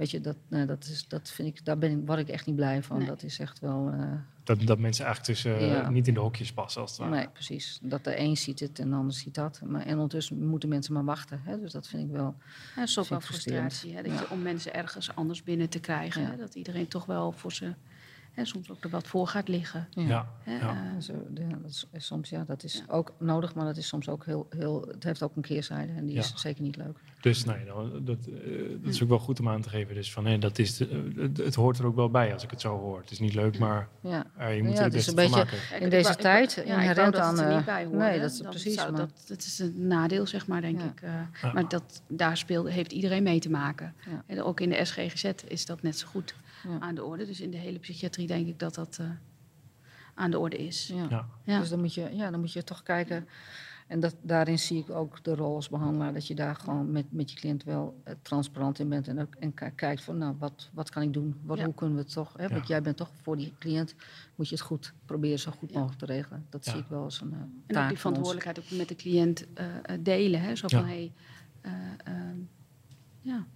[0.00, 2.46] Weet je, dat, nou, dat, is, dat vind ik, daar ben ik, word ik echt
[2.46, 2.98] niet blij van.
[2.98, 3.06] Nee.
[3.06, 3.90] Dat is echt wel...
[3.92, 4.12] eh,
[4.44, 5.90] Dat, dat mensen eigenlijk tussen eh, Ja.
[5.90, 7.14] niet in de hokjes passen als het ware.
[7.14, 7.78] Nee, precies.
[7.82, 9.60] Dat de een ziet het en de ander ziet dat.
[9.64, 11.40] Maar, en ondertussen moeten mensen maar wachten.
[11.44, 11.60] Hè?
[11.60, 12.34] Dus dat vind ik wel...
[12.74, 13.94] Ja, dat is ook wel frustratie.
[13.94, 14.20] Hè, dat Ja.
[14.20, 16.22] je, om mensen ergens anders binnen te krijgen.
[16.22, 16.30] Ja.
[16.30, 17.74] Hè, dat iedereen toch wel voor ze
[18.32, 19.88] hè, soms ook er wat voor gaat liggen.
[19.90, 20.70] Ja, Hè, ja.
[20.96, 22.92] eh, Zo, dat is, soms, ja, dat is Ja.
[22.94, 24.84] ook nodig, maar dat is soms ook heel, heel...
[24.90, 26.20] Het heeft ook een keerzijde en die Ja.
[26.20, 26.98] is zeker niet leuk.
[27.20, 27.64] Dus nee,
[28.02, 29.94] dat, eh, dat is ook wel goed om aan te geven.
[29.94, 32.50] Dus van, hè, dat is de- het, het hoort er ook wel bij als ik
[32.50, 33.00] het zo hoor.
[33.00, 34.24] Het is niet leuk, maar Ja.
[34.36, 35.80] eh, je moet Ja, er het beste een van beetje- maken.
[35.80, 38.20] In deze ik tijd, wou- ja, ik inherent wou dat het er niet bij nee,
[38.20, 40.84] dat is precies, zou- maar- dat, dat is een nadeel, zeg maar, denk Ja.
[40.86, 41.00] ik.
[41.02, 41.12] eh.
[41.42, 41.52] Ja.
[41.52, 43.94] Maar dat, daar speelde, heeft iedereen mee te maken.
[44.10, 44.22] Ja.
[44.26, 46.34] En ook in de SGGZ is dat net zo goed
[46.68, 46.78] Ja.
[46.80, 47.26] aan de orde.
[47.26, 49.06] Dus in de hele psychiatrie denk ik dat dat eh,
[50.14, 50.86] aan de orde is.
[50.94, 51.06] Ja.
[51.10, 51.26] Ja.
[51.44, 51.58] Ja.
[51.58, 53.28] Dus dan moet, je, ja, dan moet je toch kijken.
[53.86, 56.12] En dat, daarin zie ik ook de rol als behandelaar.
[56.12, 59.08] Dat je daar gewoon met, met je cliënt wel eh, transparant in bent.
[59.08, 61.40] En, ook, en ki- kijkt van, nou, wat, wat kan ik doen?
[61.42, 61.64] Wat, Ja.
[61.64, 62.32] Hoe kunnen we het toch?
[62.36, 62.48] Hè?
[62.48, 62.66] Want Ja.
[62.68, 63.94] jij bent toch voor die cliënt,
[64.34, 65.78] moet je het goed proberen zo goed Ja.
[65.78, 66.46] mogelijk te regelen.
[66.48, 66.70] Dat Ja.
[66.72, 68.20] zie ik wel als een eh, En ook taak die van ons.
[68.20, 70.40] verantwoordelijkheid ook met de cliënt eh, eh, delen.
[70.40, 70.56] Hè?
[70.56, 70.86] Zo van, Ja.
[70.86, 71.12] hey,
[71.60, 71.72] eh,
[72.04, 72.36] ehm,
[73.20, 73.46] ja,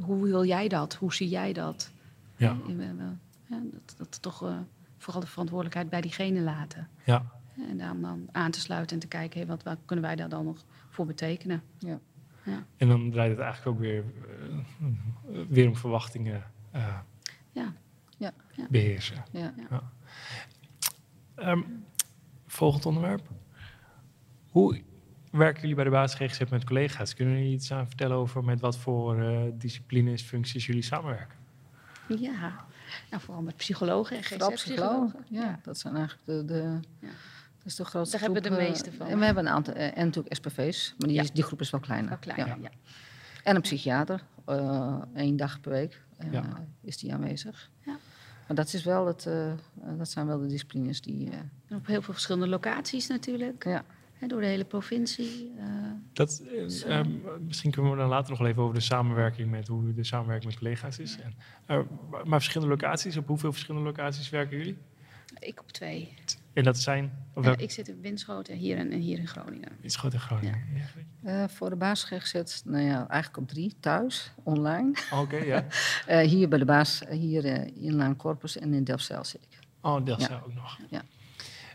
[0.00, 0.94] hoe wil jij dat?
[0.94, 1.90] Hoe zie jij dat?
[2.36, 2.56] Ja.
[2.66, 3.16] We-
[3.46, 4.56] ja, dat, dat toch eh,
[4.98, 6.88] vooral de verantwoordelijkheid bij diegene laten.
[7.04, 7.24] Ja.
[7.68, 10.28] En daarom dan aan te sluiten en te kijken, hey, wat, wat kunnen wij daar
[10.28, 11.62] dan nog voor betekenen?
[11.78, 11.98] Ja.
[12.44, 12.64] Ja.
[12.76, 14.04] En dan draait het eigenlijk ook weer,
[15.28, 16.98] eh, weer om verwachtingen eh,
[17.52, 17.74] Ja.
[18.18, 18.32] Ja.
[18.52, 18.66] Ja.
[18.70, 19.24] beheersen.
[19.30, 19.54] Ja.
[21.34, 21.62] Ehm,
[22.46, 23.28] volgend onderwerp.
[24.50, 24.82] Hoe
[25.30, 27.14] werken jullie bij de basis GGZ met collega's?
[27.14, 31.38] Kunnen jullie iets aan vertellen over met wat voor eh, disciplines, functies jullie samenwerken?
[32.08, 32.64] Ja,
[33.10, 34.56] nou, vooral met psychologen en GZ-psychologen.
[34.64, 35.24] psychologen.
[35.28, 36.44] Ja, dat zijn eigenlijk de...
[36.44, 37.08] de Ja.
[37.58, 39.46] Dat is de grootste Daar hebben we groep, de eh, meeste van, En we hebben
[39.46, 41.22] een aantal, eh, en natuurlijk SPV's, maar die, Ja.
[41.22, 42.08] is- die groep is wel kleiner.
[42.08, 42.56] Wel kleiner, Ja.
[42.62, 42.70] ja.
[43.42, 46.44] En een psychiater, eh, één dag per week eh, Ja.
[46.80, 47.70] is die aanwezig.
[47.84, 47.96] Ja.
[48.46, 49.58] Maar dat, is wel het, eh, eh,
[49.98, 51.30] dat zijn wel de disciplines die...
[51.30, 51.36] eh,
[51.68, 53.64] En op heel veel verschillende locaties natuurlijk.
[53.64, 53.84] ja.
[54.14, 55.52] Hè, door de hele provincie.
[55.58, 55.64] eh,
[56.12, 56.86] Dat, eh, Zo.
[56.88, 57.10] ehm,
[57.46, 60.58] misschien kunnen we dan later nog even over de samenwerking met hoe de samenwerking met
[60.60, 61.18] collega's is.
[61.22, 61.34] En,
[61.66, 61.76] eh,
[62.10, 64.76] maar maar verschillende locaties, op hoeveel verschillende locaties werken jullie?
[65.38, 66.14] ik op twee.
[66.52, 69.68] En dat zijn, Ja, ik zit in Winschoten hier en, en hier in Groningen.
[69.82, 70.60] groot in Groningen.
[71.22, 71.42] Ja.
[71.42, 74.94] Eh, voor de baas gezet, nou ja, eigenlijk op drie, thuis, online.
[75.12, 75.64] Oké, ja.
[76.06, 79.42] Eh, hier bij de baas, eh, hier eh, in Laan Corpus en in Delfzijl zit
[79.50, 79.58] ik.
[79.80, 80.18] Oh, Ja.
[80.18, 80.78] zou ook nog.
[80.90, 81.02] Ja.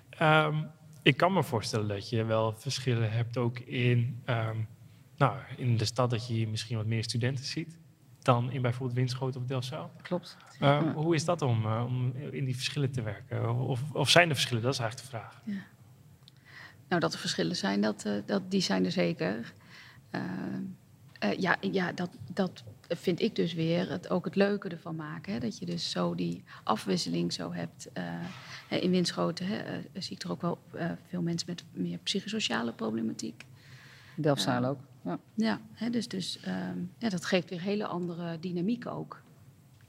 [0.10, 0.63] Ehm,
[1.01, 4.57] ik kan me voorstellen dat je wel verschillen hebt ook in, ehm,
[5.17, 7.77] nou, in de stad dat je hier misschien wat meer studenten ziet.
[8.19, 9.91] dan in bijvoorbeeld Winschoten of Delfzijl.
[10.01, 10.38] Klopt.
[10.53, 10.93] Uh, Ja.
[10.93, 13.55] Hoe is dat om, uh, om in die verschillen te werken?
[13.55, 14.63] Of, of zijn er verschillen?
[14.63, 15.41] Dat is eigenlijk de vraag.
[15.45, 15.65] Ja.
[16.88, 19.53] Nou, dat er verschillen zijn, dat, uh, dat, die zijn er zeker.
[21.38, 25.34] Ja, ja dat, dat vind ik dus weer het, ook het leuke ervan maken.
[25.34, 25.39] Hè?
[25.39, 27.89] Dat je dus zo die afwisseling zo hebt.
[28.69, 30.60] in Winschoten hè, zie ik er ook wel
[31.08, 33.45] veel mensen met meer psychosociale problematiek.
[34.15, 34.79] Delfzijl ook.
[35.03, 39.21] Ja, ja hè, dus, dus um, ja, dat geeft weer hele andere dynamiek ook.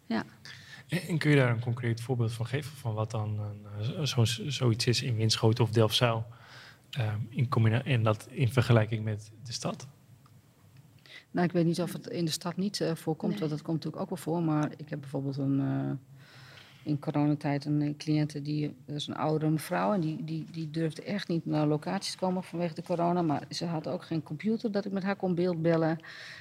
[0.07, 0.25] Ja.
[0.89, 3.41] En, en kun je daar een concreet voorbeeld van geven van wat dan
[3.81, 6.27] uh, zo, zoiets is in Winschoten of Delfzijl?
[6.99, 9.89] Um, in en dat in vergelijking met de stad?
[11.31, 13.41] Nou, ik weet niet of het in de stad niet uh, voorkomt, Nee.
[13.41, 14.43] want dat komt natuurlijk ook wel voor.
[14.43, 15.91] Maar ik heb bijvoorbeeld een, uh,
[16.83, 19.93] in coronatijd een cliënte, die, dat is een oudere mevrouw...
[19.93, 23.23] en die, die, die durfde echt niet naar locaties komen vanwege de corona.
[23.23, 25.99] Maar ze had ook geen computer dat ik met haar kon beeldbellen.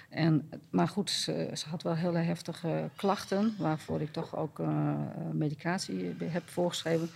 [0.10, 3.56] En, maar goed, ze, had wel hele heftige klachten...
[3.58, 4.96] waarvoor ik toch ook uh,
[5.32, 7.10] medicatie heb voorgeschreven.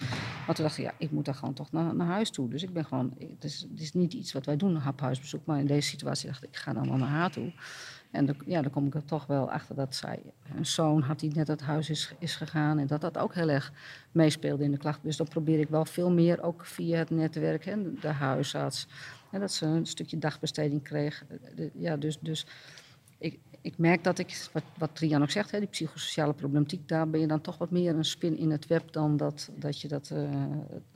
[0.46, 2.50] Maar toen dacht ja, ik moet daar gewoon toch naar, naar huis toe.
[2.50, 3.14] Dus ik ben gewoon...
[3.20, 5.46] Het is, het is niet iets wat wij doen, een haphuisbezoek.
[5.46, 7.52] Maar in deze situatie dacht ik, ik ga dan wel naar haar toe...
[8.14, 10.20] En ja, dan kom ik er toch wel achter dat zij
[10.56, 12.80] een zoon had die net uit huis is, is gegaan.
[12.80, 13.72] En dat dat ook heel erg
[14.12, 15.04] meespeelde in de klachten.
[15.04, 18.88] Dus dan probeer ik wel veel meer, ook via het netwerk, hè, de, huisarts.
[19.32, 21.26] En dat ze een stukje dagbesteding kreeg.
[21.56, 22.46] De, ja, dus, dus
[23.18, 27.10] ik, ik merk dat ik, wat, wat Trian ook zegt, hè, die psychosociale problematiek, daar
[27.10, 29.88] ben je dan toch wat meer een spin in het web dan dat, dat je
[29.88, 30.10] dat.
[30.14, 30.30] Uh,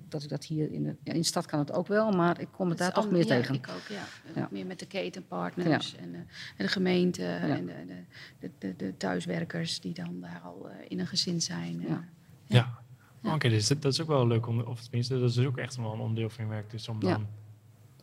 [0.09, 2.39] dat ik dat hier in de, ja, in de stad kan het ook wel, maar
[2.39, 3.55] ik kom het daar toch meer ja, tegen.
[3.55, 4.03] Ik ook, ja.
[4.35, 4.47] ja.
[4.51, 5.97] Meer met de ketenpartners ja.
[5.97, 6.25] en, de, en,
[6.57, 8.03] de, gemeente en de,
[8.39, 11.81] de, de, de, thuiswerkers die dan daar al uh, in een gezin zijn.
[11.81, 12.03] Uh, ja.
[12.45, 12.79] ja.
[13.23, 15.57] Oké, okay, dus dat, dat, is ook wel leuk, om, of tenminste, dat is ook
[15.57, 16.71] echt wel een onderdeel van je werk.
[16.71, 17.27] Dus om dan...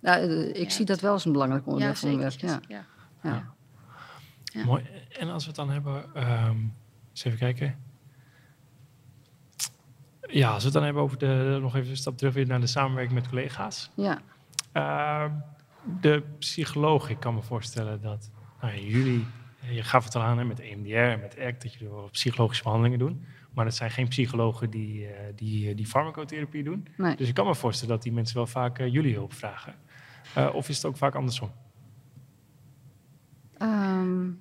[0.00, 0.16] ja.
[0.52, 2.40] ik zie dat wel als een belangrijk onderdeel van mijn werk.
[2.40, 2.60] Ja.
[2.68, 2.86] Ja.
[3.22, 4.64] Ja.
[4.64, 4.84] Mooi.
[5.18, 6.74] En als we het dan hebben, um,
[7.10, 7.76] eens even kijken.
[10.30, 12.60] Ja, als we het dan hebben over de, nog even een stap terug weer naar
[12.60, 13.90] de samenwerking met collega's.
[13.94, 14.20] Ja.
[14.72, 15.32] Uh,
[16.00, 19.26] de psycholoog, ik kan me voorstellen dat nou, jullie,
[19.70, 22.62] je gaf het al aan hè, met EMDR en met ACT, dat jullie wel psychologische
[22.62, 23.24] behandelingen doen.
[23.54, 26.86] Maar het zijn geen psychologen die, uh, die, die farmacotherapie doen.
[26.96, 27.16] Nee.
[27.16, 29.74] Dus ik kan me voorstellen dat die mensen wel vaak uh, jullie hulp vragen.
[30.38, 31.50] Uh, of is het ook vaak andersom?
[33.58, 34.40] Um,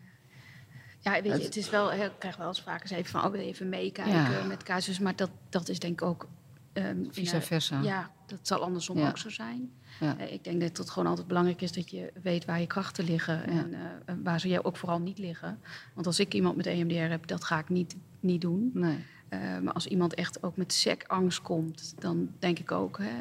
[1.03, 3.39] ja, weet je, het is wel, ik krijg wel eens vaak eens even van, oh,
[3.39, 4.43] even meekijken ja.
[4.43, 6.27] met casus, maar dat, dat is denk ik ook...
[6.73, 7.81] Um, Vice versa.
[7.81, 9.07] Ja, dat zal andersom ja.
[9.07, 9.71] ook zo zijn.
[9.99, 10.15] Ja.
[10.19, 13.05] Uh, ik denk dat het gewoon altijd belangrijk is dat je weet waar je krachten
[13.05, 13.47] liggen Ja.
[13.47, 15.59] en uh, waar ze jou ook vooral niet liggen.
[15.93, 18.71] Want als ik iemand met EMDR heb, dat ga ik niet, niet doen.
[18.73, 18.97] Nee.
[19.29, 23.13] Uh, maar als iemand echt ook met SEC-angst komt, dan denk ik ook hè,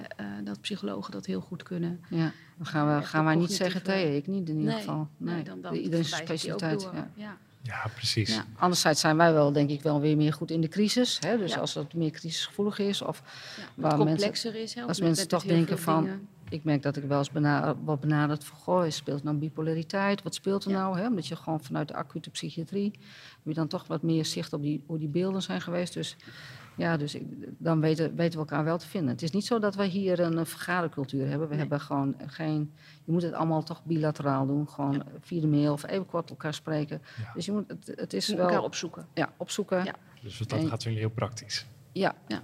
[0.44, 2.00] dat psychologen dat heel goed kunnen.
[2.08, 5.08] Ja, dan gaan, we, gaan wij niet zeggen tegen, ik niet in ieder nee, geval.
[5.16, 6.88] Nee, nee dan, dan iedereen specialiteit.
[7.14, 7.38] Ja.
[7.62, 7.74] Ja.
[7.74, 7.90] ja.
[7.94, 8.34] precies.
[8.34, 8.44] Ja.
[8.56, 11.18] Anderzijds zijn wij wel, denk ik, wel weer meer goed in de crisis.
[11.20, 11.38] Hè?
[11.38, 11.60] Dus ja.
[11.60, 13.02] als het meer crisisgevoelig is.
[13.02, 13.22] Of
[13.74, 14.74] waar complexer mensen, is.
[14.74, 16.02] Hè, als met, mensen met toch denken van...
[16.04, 16.28] Dingen.
[16.48, 18.58] Ik merk dat ik wel eens benaderd, wat benaderd van...
[18.58, 20.22] Goh, speelt nou bipolariteit?
[20.22, 20.78] Wat speelt er Ja.
[20.78, 20.98] nou?
[20.98, 21.06] Hè?
[21.06, 22.90] Omdat je gewoon vanuit de acute psychiatrie...
[22.92, 25.94] heb je dan toch wat meer zicht op die, hoe die beelden zijn geweest.
[25.94, 26.16] Dus
[26.76, 27.22] ja, dus ik,
[27.58, 29.10] dan weten, weten we elkaar wel te vinden.
[29.10, 31.40] Het is niet zo dat wij hier een, vergadercultuur hebben.
[31.48, 31.60] We Nee.
[31.60, 32.72] hebben gewoon geen...
[33.04, 34.68] Je moet het allemaal toch bilateraal doen.
[34.68, 35.04] Gewoon Ja.
[35.20, 37.02] via de mail of even kort elkaar spreken.
[37.24, 37.32] Ja.
[37.34, 38.46] Dus je moet, het, het is Moet wel...
[38.46, 39.06] elkaar opzoeken.
[39.14, 39.84] Ja, opzoeken.
[39.84, 39.94] Ja.
[40.22, 41.66] Dus dat En- gaat jullie heel praktisch.
[41.92, 42.14] Ja.
[42.28, 42.42] Ja.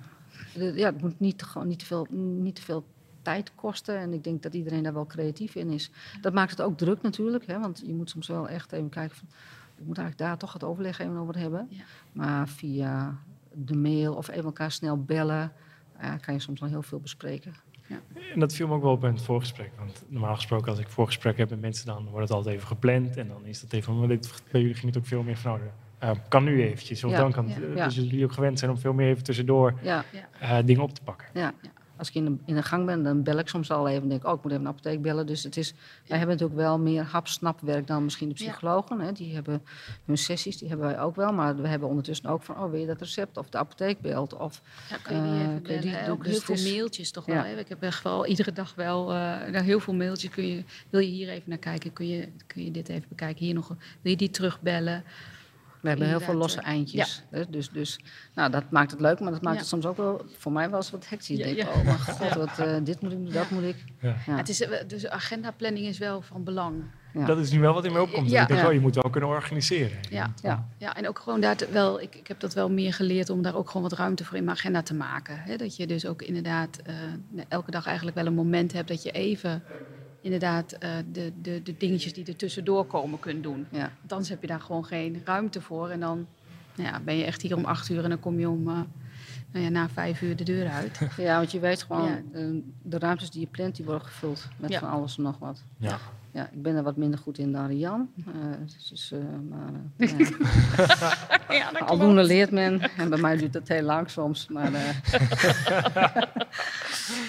[0.55, 2.85] Ja, het moet niet, gewoon niet, te veel, niet te veel
[3.23, 3.99] tijd kosten.
[3.99, 5.91] En ik denk dat iedereen daar wel creatief in is.
[6.21, 7.47] Dat maakt het ook druk natuurlijk.
[7.47, 9.29] Hè, want je moet soms wel echt even kijken van...
[9.77, 11.67] Ik moet eigenlijk daar toch het overleg even over hebben.
[11.71, 11.83] Ja.
[12.13, 13.19] Maar via
[13.65, 15.53] de mail of even elkaar snel bellen...
[16.01, 17.55] ja, kan je soms wel heel veel bespreken.
[18.35, 19.71] En dat viel me ook wel op in het voorgesprek.
[19.79, 23.17] Want normaal gesproken, als ik voorgesprek heb met mensen, dan wordt het altijd even gepland.
[23.17, 23.99] En dan is dat even.
[23.99, 25.61] Maar dit, bij jullie ging het ook veel meer van.
[25.99, 27.05] eh, kan nu eventjes.
[27.05, 27.19] Of Ja.
[27.19, 27.55] dan kan Ja.
[27.75, 27.85] Ja.
[27.85, 30.05] Dus jullie ook gewend zijn om veel meer even tussendoor Ja,
[30.41, 31.27] eh, dingen op te pakken.
[31.35, 31.53] ja.
[31.99, 34.03] Als ik in de, in de gang ben, dan bel ik soms al even.
[34.03, 35.27] en denk ik, oh, ik moet even een apotheek bellen.
[35.27, 35.73] Dus het is,
[36.07, 38.51] wij hebben natuurlijk wel meer hap-snapwerk dan misschien de Ja.
[38.51, 39.01] psychologen.
[39.01, 39.13] Hè.
[39.13, 39.63] Die hebben
[40.05, 41.33] hun sessies, die hebben wij ook wel.
[41.33, 43.37] Maar we hebben ondertussen ook van, oh, wil je dat recept?
[43.37, 44.37] Of de apotheek belt.
[44.37, 46.07] Of, Ja, kan je die Eh, even kun je die bellen?
[46.07, 46.15] doen?
[46.17, 47.33] ook Dus heel veel is- mailtjes toch Ja.
[47.35, 47.45] wel.
[47.45, 47.59] Hè?
[47.59, 50.31] Ik heb echt wel iedere dag wel uh, heel veel mailtjes.
[50.31, 51.93] Kun je, wil je hier even naar kijken?
[51.93, 53.45] Kun je, kun je dit even bekijken?
[53.45, 55.05] Hier nog, wil je die terugbellen?
[55.81, 57.23] We hebben heel veel losse eindjes.
[57.31, 57.51] hè.
[57.51, 58.01] Dus, dus
[58.35, 59.61] nou, dat maakt het leuk, maar dat maakt Ja.
[59.61, 61.37] het soms ook wel voor mij wel eens wat hectisch.
[61.39, 61.75] Ja, Ik denk, ja.
[61.79, 63.55] oh mijn god, wat, eh, dit moet ik doen, dat Ja.
[63.55, 63.85] moet ik.
[64.01, 64.17] Ja.
[64.27, 64.37] Ja.
[64.37, 66.83] Het is, eh, dus agendaplanning is wel van belang.
[67.15, 67.25] Ja.
[67.27, 68.31] Dat is nu wel wat in me opkomt.
[68.31, 68.43] Ja.
[68.43, 68.67] Ik denk, Ja.
[68.67, 69.99] oh, je moet wel kunnen organiseren.
[70.11, 70.33] Ja.
[70.43, 70.69] Ja.
[70.79, 73.43] Ja, en ook gewoon daar te- wel, ik, ik heb dat wel meer geleerd om
[73.43, 75.39] daar ook gewoon wat ruimte voor in mijn agenda te maken.
[75.41, 75.57] Hè?
[75.57, 76.95] Dat je dus ook inderdaad eh,
[77.49, 79.63] elke dag eigenlijk wel een moment hebt dat je even
[80.21, 83.67] inderdaad eh, de, de, de dingetjes die er tussendoor komen kunt doen.
[83.71, 83.79] Ja.
[83.99, 85.89] Want anders heb je daar gewoon geen ruimte voor.
[85.89, 86.27] En dan
[86.75, 88.75] nou ja, ben je echt hier om acht uur en dan kom je om eh,
[89.53, 90.99] nou ja, na vijf uur de deur uit.
[91.17, 92.21] ja, want je weet gewoon, Ja.
[92.33, 92.45] eh,
[92.83, 94.79] de ruimtes die je plant, die worden gevuld met Ja.
[94.79, 95.63] van alles en nog wat.
[95.79, 95.99] Ja.
[96.33, 98.11] Ja, ik ben er wat minder goed in dan Rian.
[98.27, 98.33] eh,
[98.89, 99.71] dus, eh, maar,
[101.49, 101.55] ja.
[101.55, 102.81] ja, dat Aldoende leert men.
[102.99, 104.49] En bij mij duurt het heel lang soms.
[104.49, 104.95] Maar, eh,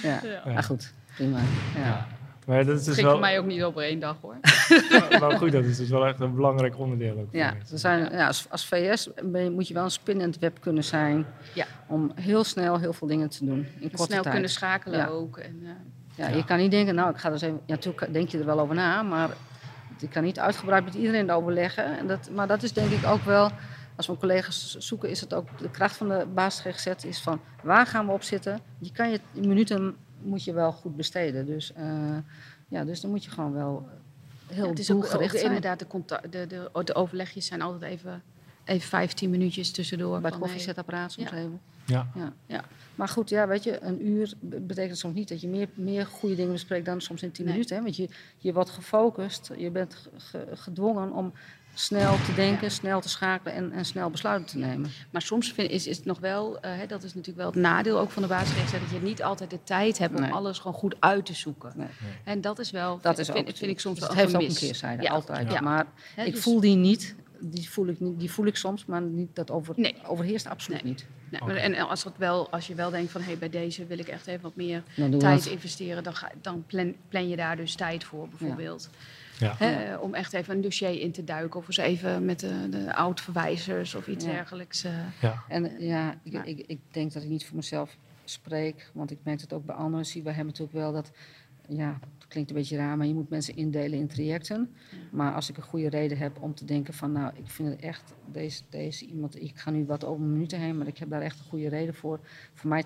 [0.03, 0.21] ja.
[0.45, 1.39] maar goed, prima.
[1.75, 2.07] Ja.
[2.49, 4.35] Maar dat is dus ging wel, voor mij ook niet op één dag hoor.
[5.19, 7.27] maar goed, dat is dus wel echt een belangrijk onderdeel ook.
[7.31, 10.83] Ja, er zijn, ja, als, als VS ben moet je wel een spinnend web kunnen
[10.83, 11.65] zijn Ja.
[11.87, 13.67] om heel snel heel veel dingen te doen.
[13.79, 14.33] In korte Snel tijd.
[14.33, 15.07] kunnen schakelen Ja.
[15.07, 15.37] ook.
[15.37, 15.59] En,
[16.15, 16.35] Ja, Ja.
[16.35, 17.59] Je kan niet denken, nou, ik ga dus even.
[17.65, 19.29] Ja, natuurlijk denk je er wel over na, maar
[19.99, 21.97] je kan niet uitgebreid met iedereen overleggen.
[21.97, 23.49] En dat, maar dat is denk ik ook wel,
[23.95, 27.41] als we collega's zoeken, is het ook de kracht van de basis GGZ is van
[27.63, 28.59] waar gaan we op zitten?
[28.79, 31.45] Je kan je minuten moet je wel goed besteden.
[31.45, 32.17] Dus eh,
[32.67, 33.87] ja, dus dan moet je gewoon wel
[34.47, 35.45] heel ja, het is ook, ook doelgericht zijn.
[35.45, 38.23] inderdaad, de, de, de, de overlegjes zijn altijd even,
[38.63, 40.19] even 15 minuutjes tussendoor.
[40.21, 41.35] Bij het koffiezetapparaat soms Ja.
[41.37, 41.59] even.
[41.85, 42.07] Ja.
[42.15, 42.33] Ja.
[42.45, 42.63] Ja.
[42.95, 46.05] Maar goed, ja, weet je, een uur be- betekent soms niet dat je meer, meer
[46.05, 47.53] goede dingen bespreekt dan soms in tien Nee.
[47.53, 47.77] minuten.
[47.77, 47.83] Hè?
[47.83, 51.33] Want je, je wordt gefocust, je bent ge- ge- gedwongen om
[51.79, 54.91] snel te denken, snel te schakelen en, en snel besluiten te nemen.
[55.11, 57.55] Maar soms vind, is, is het nog wel, eh, hè, dat is natuurlijk wel het
[57.55, 60.31] nadeel ook van de basisrechts, dat je niet altijd de tijd hebt om Nee.
[60.31, 61.71] alles gewoon goed uit te zoeken.
[61.75, 61.87] Nee.
[62.23, 64.41] En dat is wel, Dat is vind, ook, vind ik soms het wel heeft een
[64.41, 65.09] ook een keerzijde, Ja.
[65.11, 65.51] altijd.
[65.51, 65.61] Ja.
[65.61, 65.85] Maar
[66.25, 69.35] ik dus- voel die niet, die voel ik, niet, die voel ik soms, maar niet,
[69.35, 69.95] dat over, Nee.
[70.07, 70.91] overheerst absoluut Nee.
[70.91, 71.05] niet.
[71.47, 74.07] Nee, en als, het wel, als je wel denkt van, hey, bij deze wil ik
[74.07, 75.45] echt even wat meer tijd dat.
[75.45, 78.89] investeren, dan, ga, dan plan, plan je daar dus tijd voor bijvoorbeeld.
[78.91, 78.97] Ja.
[79.47, 82.95] Hè, om echt even een dossier in te duiken of eens even met de, de
[82.95, 84.31] oud-verwijzers of iets Ja.
[84.31, 84.83] dergelijks.
[84.83, 84.91] eh.
[85.21, 85.43] Ja.
[85.47, 89.17] En eh, ja, ik, ik, ik denk dat ik niet voor mezelf spreek, want ik
[89.23, 90.05] merk het ook bij anderen.
[90.05, 91.11] Zie, we hebben natuurlijk wel dat,
[91.67, 94.73] ja, het klinkt een beetje raar, maar je moet mensen indelen in trajecten.
[95.11, 97.79] Maar als ik een goede reden heb om te denken van, nou, ik vind het
[97.81, 101.21] echt, deze, deze iemand, ik ga nu wat over minuten heen, maar ik heb daar
[101.21, 102.19] echt een goede reden voor.
[102.53, 102.83] Voor mij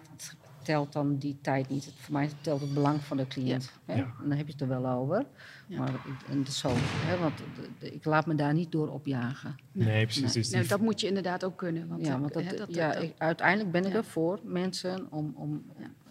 [0.63, 1.85] telt dan die tijd niet.
[1.85, 3.71] Het- Voor mij telt het belang van de cliënt.
[3.85, 3.93] Hè?
[3.95, 4.01] Ja.
[4.03, 5.25] En dan heb je het er wel over.
[5.67, 5.77] Ja.
[5.77, 7.17] Maar ik, en dat is zo, hè?
[7.17, 7.43] want de-
[7.79, 9.55] de- ik laat me daar niet door opjagen.
[9.71, 10.21] Nee, precies.
[10.23, 10.33] Nee.
[10.33, 11.87] Dus Nou, dat moet je inderdaad ook kunnen.
[11.87, 13.97] Want, Ja, want dat, hè, dat- ja, dat- ik- uiteindelijk ben ik ja.
[13.97, 15.33] er voor mensen om.
[15.35, 15.63] om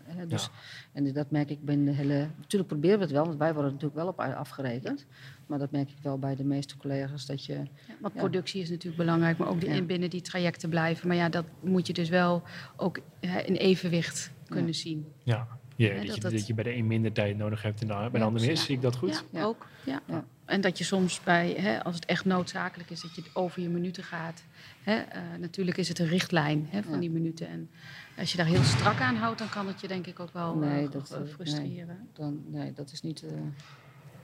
[0.02, 0.50] hè, dus, Ja.
[0.92, 2.28] En dat merk ik bij de hele.
[2.40, 5.06] Natuurlijk proberen we het wel, want wij worden er natuurlijk wel op afgerekend.
[5.46, 7.52] Maar dat merk ik wel bij de meeste collega's dat je.
[7.52, 7.64] ja,
[8.00, 8.20] want ja.
[8.20, 9.82] productie is natuurlijk belangrijk, maar ook die, Ja.
[9.82, 11.08] binnen die trajecten blijven.
[11.08, 12.42] Maar ja, dat moet je dus wel
[12.76, 14.78] ook hè, in evenwicht kunnen Ja.
[14.78, 15.06] zien.
[15.22, 15.48] ja.
[15.76, 17.86] Ja, Ja, dat, dat je, dat je bij de een minder tijd nodig hebt en
[17.86, 18.56] dan bij de ander meer.
[18.56, 19.24] Zie ik dat goed?
[19.30, 19.44] Ja, Ja.
[19.44, 19.66] ook.
[19.84, 20.00] Ja.
[20.06, 20.24] Ja.
[20.44, 23.68] En dat je soms bij, hè, als het echt noodzakelijk is, dat je over je
[23.68, 24.44] minuten gaat.
[24.82, 26.98] Hè, eh, natuurlijk is het een richtlijn hè, van Ja.
[27.00, 27.48] die minuten.
[27.48, 27.70] En
[28.18, 30.54] als je daar heel strak aan houdt, dan kan het je denk ik ook wel
[30.56, 32.08] Nee, eh, dat, eh, frustreren.
[32.12, 33.22] Dan, nee, dat is niet.
[33.22, 33.30] eh,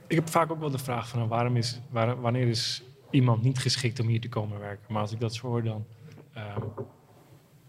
[0.07, 3.57] Ik heb vaak ook wel de vraag van waarom is, waar, wanneer is iemand niet
[3.59, 4.93] geschikt om hier te komen werken?
[4.93, 5.85] Maar als ik dat zo hoor, dan
[6.33, 6.61] ehm,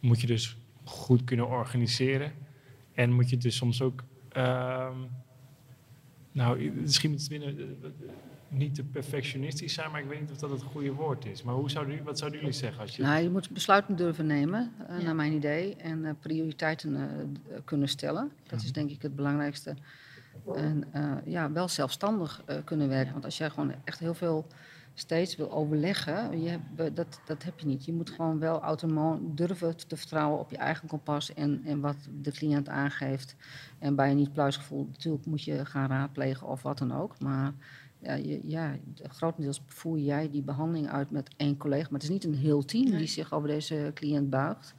[0.01, 2.33] moet je dus goed kunnen organiseren.
[3.01, 4.97] En moet je dus soms ook, ehm,
[6.33, 7.91] nou, misschien moet het minder, eh,
[8.49, 11.43] niet te perfectionistisch zijn, maar ik weet niet of dat het goede woord is.
[11.43, 13.03] Maar hoe zouden, u- wat zouden jullie zeggen als je...
[13.03, 15.05] Nou, je moet besluiten durven nemen, eh, Ja.
[15.05, 15.77] naar mijn idee.
[15.77, 18.31] En eh, prioriteiten eh, kunnen stellen.
[18.47, 19.75] Dat is denk ik het belangrijkste.
[20.55, 23.13] En eh, ja, wel zelfstandig eh, kunnen werken.
[23.13, 24.47] Want als jij gewoon echt heel veel
[25.01, 27.85] steeds wil overleggen, je hebt, dat, dat heb je niet.
[27.85, 31.97] Je moet gewoon wel autonoom durven te vertrouwen op je eigen kompas en, en wat
[32.21, 33.37] de cliënt aangeeft.
[33.79, 37.21] En bij een niet pluisgevoel, natuurlijk moet je gaan raadplegen of wat dan ook.
[37.21, 37.53] Maar
[37.99, 41.83] ja, je, ja, grotendeels voer jij die behandeling uit met één collega.
[41.91, 42.99] Maar het is niet een heel team Nee.
[42.99, 44.75] die zich over deze cliënt buigt.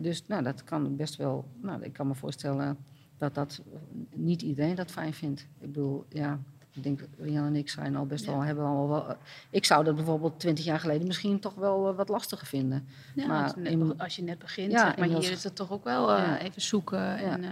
[0.00, 1.44] Dus nou, dat kan best wel.
[1.60, 2.76] Nou, ik kan me voorstellen
[3.16, 3.62] dat dat
[4.14, 5.40] niet iedereen dat fijn vindt.
[5.40, 6.40] Ik bedoel, ja,
[6.74, 8.30] ik denk dat Rian en ik zijn al best Ja.
[8.32, 9.16] wel hebben al wel.
[9.50, 12.86] Ik zou dat bijvoorbeeld twintig jaar geleden misschien toch wel eh, wat lastiger vinden.
[13.14, 15.44] Ja, Maar want net in- be- als je net begint, Ja, zeg maar hier is
[15.44, 16.38] het toch ook wel eh, Ja.
[16.38, 17.16] even zoeken.
[17.16, 17.50] En, eh,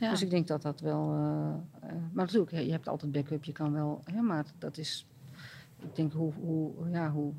[0.00, 0.10] ja.
[0.10, 1.12] Dus ik denk dat dat wel.
[1.12, 4.02] eh, eh, maar natuurlijk, je hebt altijd backup, je kan wel.
[4.04, 5.06] Hè, maar dat is.
[5.82, 6.32] Ik denk hoe.
[6.40, 7.32] hoe ja, hoe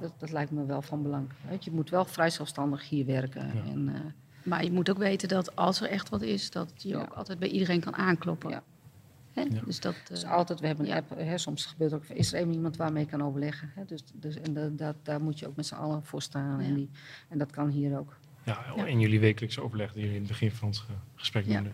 [0.00, 1.28] dat, dat lijkt me wel van belang.
[1.48, 3.46] Weet je, je moet wel vrij zelfstandig hier werken.
[3.46, 3.70] Ja.
[3.72, 4.00] En, eh,
[4.42, 7.00] Maar je moet ook weten dat als er echt wat is, dat je Ja.
[7.00, 8.62] ook altijd bij iedereen kan aankloppen.
[9.32, 9.42] Ja.
[9.42, 9.48] Hè?
[9.54, 9.60] Ja.
[9.64, 10.96] Dus dat, Dus eh, altijd, we hebben een ja.
[10.98, 13.70] app, hè, soms gebeurt ook, is er even iemand waarmee je kan overleggen.
[13.74, 16.60] Hè, dus, dus, en da- da- daar moet je ook met z'n allen voor staan.
[16.60, 16.66] Ja.
[16.66, 16.90] En, die,
[17.28, 18.16] en dat kan hier ook.
[18.44, 18.86] Ja, Ja.
[18.86, 21.52] in jullie wekelijkse overleg die jullie in het begin van ons ge- gesprek Ja.
[21.54, 21.72] noemden.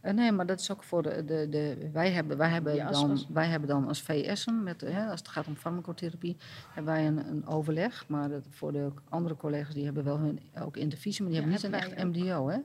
[0.00, 1.24] Eh, nee, maar dat is ook voor de.
[1.24, 4.80] de, de wij, hebben, wij, hebben Ja, dan, als- wij hebben dan als VS'en, met,
[4.80, 6.36] hè, als het gaat om farmacotherapie,
[6.70, 8.04] hebben wij een, een overleg.
[8.08, 11.48] Maar dat, voor de andere collega's, die hebben wel hun ook intervisie, maar die Ja,
[11.48, 12.48] hebben niet een echt MDO.
[12.48, 12.58] Hè?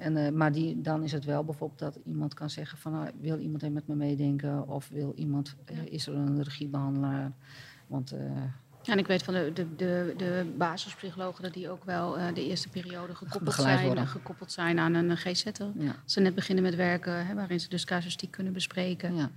[0.00, 3.10] En, eh, maar die, dan is het wel bijvoorbeeld dat iemand kan zeggen van nou,
[3.20, 7.32] wil iemand even met me meedenken of wil iemand, eh, is er een regiebehandelaar?
[7.86, 8.18] Want eh,
[8.82, 12.34] Ja, en ik weet van de, de, de, de basispsychologen dat die ook wel eh,
[12.34, 15.52] de eerste periode gekoppeld zijn, gekoppeld zijn aan een GZ'er.
[15.78, 19.14] ja, Als ze net beginnen met werken, hè, waarin ze dus casuïstiek kunnen bespreken.
[19.14, 19.30] ja,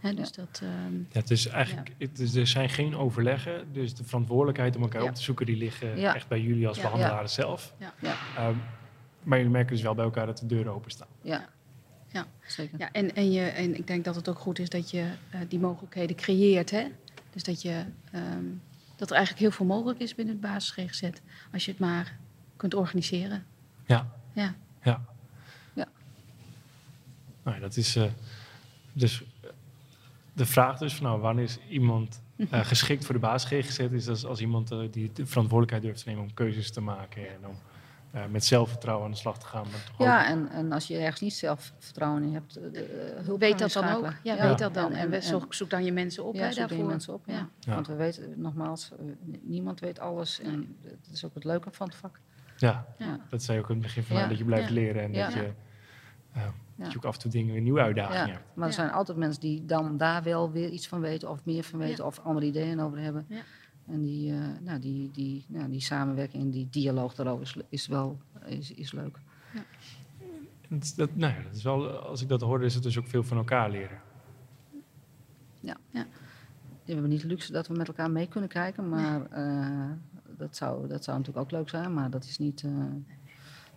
[0.00, 3.94] Hè, dus dat, ehm, Ja, het is eigenlijk, het is, er zijn geen overleggen, dus
[3.94, 5.08] de verantwoordelijkheid om elkaar Ja.
[5.08, 6.14] op te zoeken, die liggen Ja.
[6.14, 6.82] echt bij jullie als Ja.
[6.82, 7.74] behandelaren zelf.
[7.78, 7.92] Ja.
[9.22, 11.08] Maar jullie merken dus wel bij elkaar dat de deuren openstaan.
[11.22, 11.48] ja.
[12.12, 12.26] Ja.
[12.46, 12.78] zeker.
[12.78, 15.40] ja, en, en, je, en ik denk dat het ook goed is dat je eh,
[15.48, 16.70] die mogelijkheden creëert.
[16.70, 16.86] Hè?
[17.30, 18.44] Dus dat, je, ehm,
[18.96, 21.10] dat er eigenlijk heel veel mogelijk is binnen het basis GGZ.
[21.52, 22.16] Als je het maar
[22.56, 23.44] kunt organiseren.
[23.86, 24.12] Ja.
[24.32, 24.54] Ja.
[24.82, 25.04] Ja.
[25.72, 25.88] Ja.
[27.42, 28.04] Nou, ja, dat is eh,
[28.92, 29.50] dus eh,
[30.32, 32.54] de vraag dus van nou, wanneer is iemand Mhm.
[32.54, 33.78] eh, geschikt voor de basis GGZ?
[33.78, 37.46] Is als, als iemand die de verantwoordelijkheid durft te nemen om keuzes te maken en
[37.48, 37.54] om
[38.12, 39.62] eh, met zelfvertrouwen aan de slag te gaan.
[39.70, 43.20] Maar toch Ja, ook- en, en als je ergens niet zelfvertrouwen in hebt, eh, de,
[43.24, 44.12] hulp Weet dat dan ook?
[44.22, 44.92] Ja, weet dat dan.
[44.92, 46.78] En- En, zoek, zoek dan je mensen op Ja, hè, zoek daarvoor.
[46.78, 47.22] je mensen op.
[47.26, 47.48] Ja.
[47.66, 49.04] Want we weten, nogmaals, eh,
[49.42, 50.40] niemand weet alles.
[50.40, 52.20] En dat is ook het leuke van het vak.
[52.56, 53.18] ja, Ja.
[53.28, 54.26] dat zei je ook in het begin van Ja.
[54.26, 54.74] dat je blijft Ja.
[54.74, 55.24] leren en Ja.
[55.24, 55.40] dat, je,
[56.32, 56.52] eh, Ja.
[56.76, 58.44] dat je ook af en toe dingen weer nieuwe uitdagingen Ja, hebt.
[58.54, 58.80] maar er Ja.
[58.80, 61.96] zijn altijd mensen die dan daar wel weer iets van weten, of meer van weten,
[61.96, 62.04] Ja.
[62.04, 63.26] of andere ideeën over hebben.
[63.92, 63.98] Ja.
[63.98, 67.86] En die, eh, nou, die, die, nou, die samenwerking en die dialoog daarover is, is
[67.86, 69.18] wel is, is leuk.
[70.80, 73.06] Is dat, nou ja, dat is wel, als ik dat hoor, is het dus ook
[73.06, 74.00] veel van elkaar leren.
[76.84, 79.90] We hebben niet de luxe dat we met elkaar mee kunnen kijken, maar eh,
[80.36, 81.94] dat, zou, dat zou natuurlijk ook leuk zijn.
[81.94, 82.70] Maar dat is niet, eh,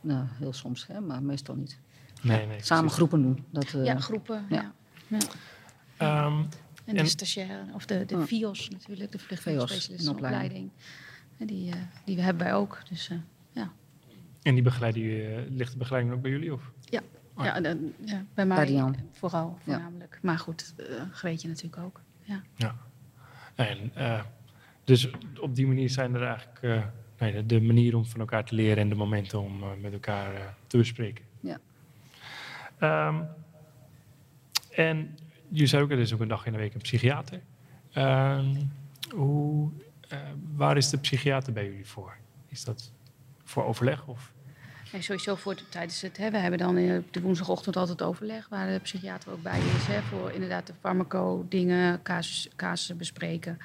[0.02, 1.80] nou, heel soms, hè, maar meestal niet.
[2.22, 2.64] Nee, nee.
[2.64, 2.94] Samen precies.
[2.98, 3.46] groepen doen.
[3.50, 4.46] Dat, eh, Ja, groepen.
[4.50, 4.74] ja.
[5.08, 5.18] Ja.
[5.98, 6.44] Ehm,
[6.86, 8.26] En de En- stagiaire, of de, de Ja.
[8.26, 10.70] FIOS natuurlijk, de VIOS, vluchtelingenspecialist in in opleiding.
[11.38, 12.82] En die, eh, die hebben wij ook.
[12.90, 13.18] Dus eh,
[14.42, 16.54] en die begeleiding, eh, ligt de begeleiding ook bij jullie?
[16.54, 16.62] Of?
[17.38, 17.56] Oh ja.
[17.56, 19.74] ja, dan, ja, bij mij vooral, Ja.
[19.74, 20.20] voornamelijk.
[20.22, 22.02] Maar goed, eh Greetje natuurlijk ook.
[22.56, 22.76] Ja.
[23.56, 24.24] En, eh,
[24.84, 25.10] dus
[25.40, 26.86] op die manier zijn er eigenlijk
[27.20, 30.56] nee, de, de manier om van elkaar te leren en de momenten om met elkaar
[30.68, 31.26] te bespreken.
[31.40, 31.60] Ja.
[32.80, 33.22] Ehm,
[34.72, 35.18] en
[35.50, 37.42] je zei ook, er is ook een dag in de week een psychiater.
[37.94, 38.56] Ehm,
[39.16, 39.70] hoe,
[40.10, 40.20] eh,
[40.56, 42.16] waar is de psychiater bij jullie voor?
[42.48, 42.92] Is dat
[43.44, 44.08] voor overleg?
[44.08, 44.34] Of?
[44.92, 48.02] En sowieso voor de- tijdens het, hè, we hebben dan eh, op de woensdagochtend altijd
[48.02, 53.58] overleg, waar de psychiater ook bij is, hè, voor inderdaad de farmaco-dingen, casus, casussen bespreken.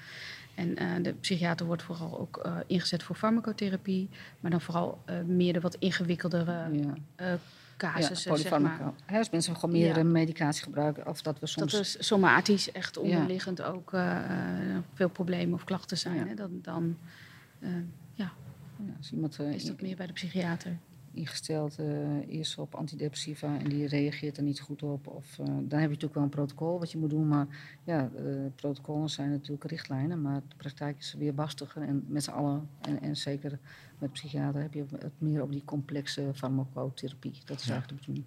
[0.54, 4.08] En eh, de psychiater wordt vooral ook eh, ingezet voor farmacotherapie,
[4.40, 7.38] maar dan vooral eh, meer de wat ingewikkeldere ja.
[7.82, 8.92] Eh Ja, casussen, zeg maar.
[9.12, 10.10] Als mensen gewoon meerdere Ja.
[10.10, 11.72] medicatie gebruiken, of dat we soms...
[11.72, 16.16] Dat er somatisch echt onderliggend ook eh, eh, veel problemen of klachten zijn.
[16.16, 16.26] Ja.
[16.26, 16.96] Hè, dan dan
[17.60, 17.70] eh,
[18.12, 18.32] ja,
[18.76, 20.78] ja, als iemand eh, is dat meer bij de psychiater.
[21.12, 25.06] Ingesteld eh, is op antidepressiva en die reageert er niet goed op.
[25.06, 27.28] Of, eh, dan heb je natuurlijk wel een protocol wat je moet doen.
[27.28, 27.46] Maar
[27.84, 31.82] ja, eh, protocollen zijn natuurlijk richtlijnen, maar de praktijk is weer bastiger.
[31.82, 33.58] En met z'n allen, en, en zeker
[33.98, 37.38] met psychiater, heb je het meer op die complexe farmacotherapie.
[37.44, 37.72] Dat is Ja.
[37.72, 38.26] eigenlijk de bedoeling.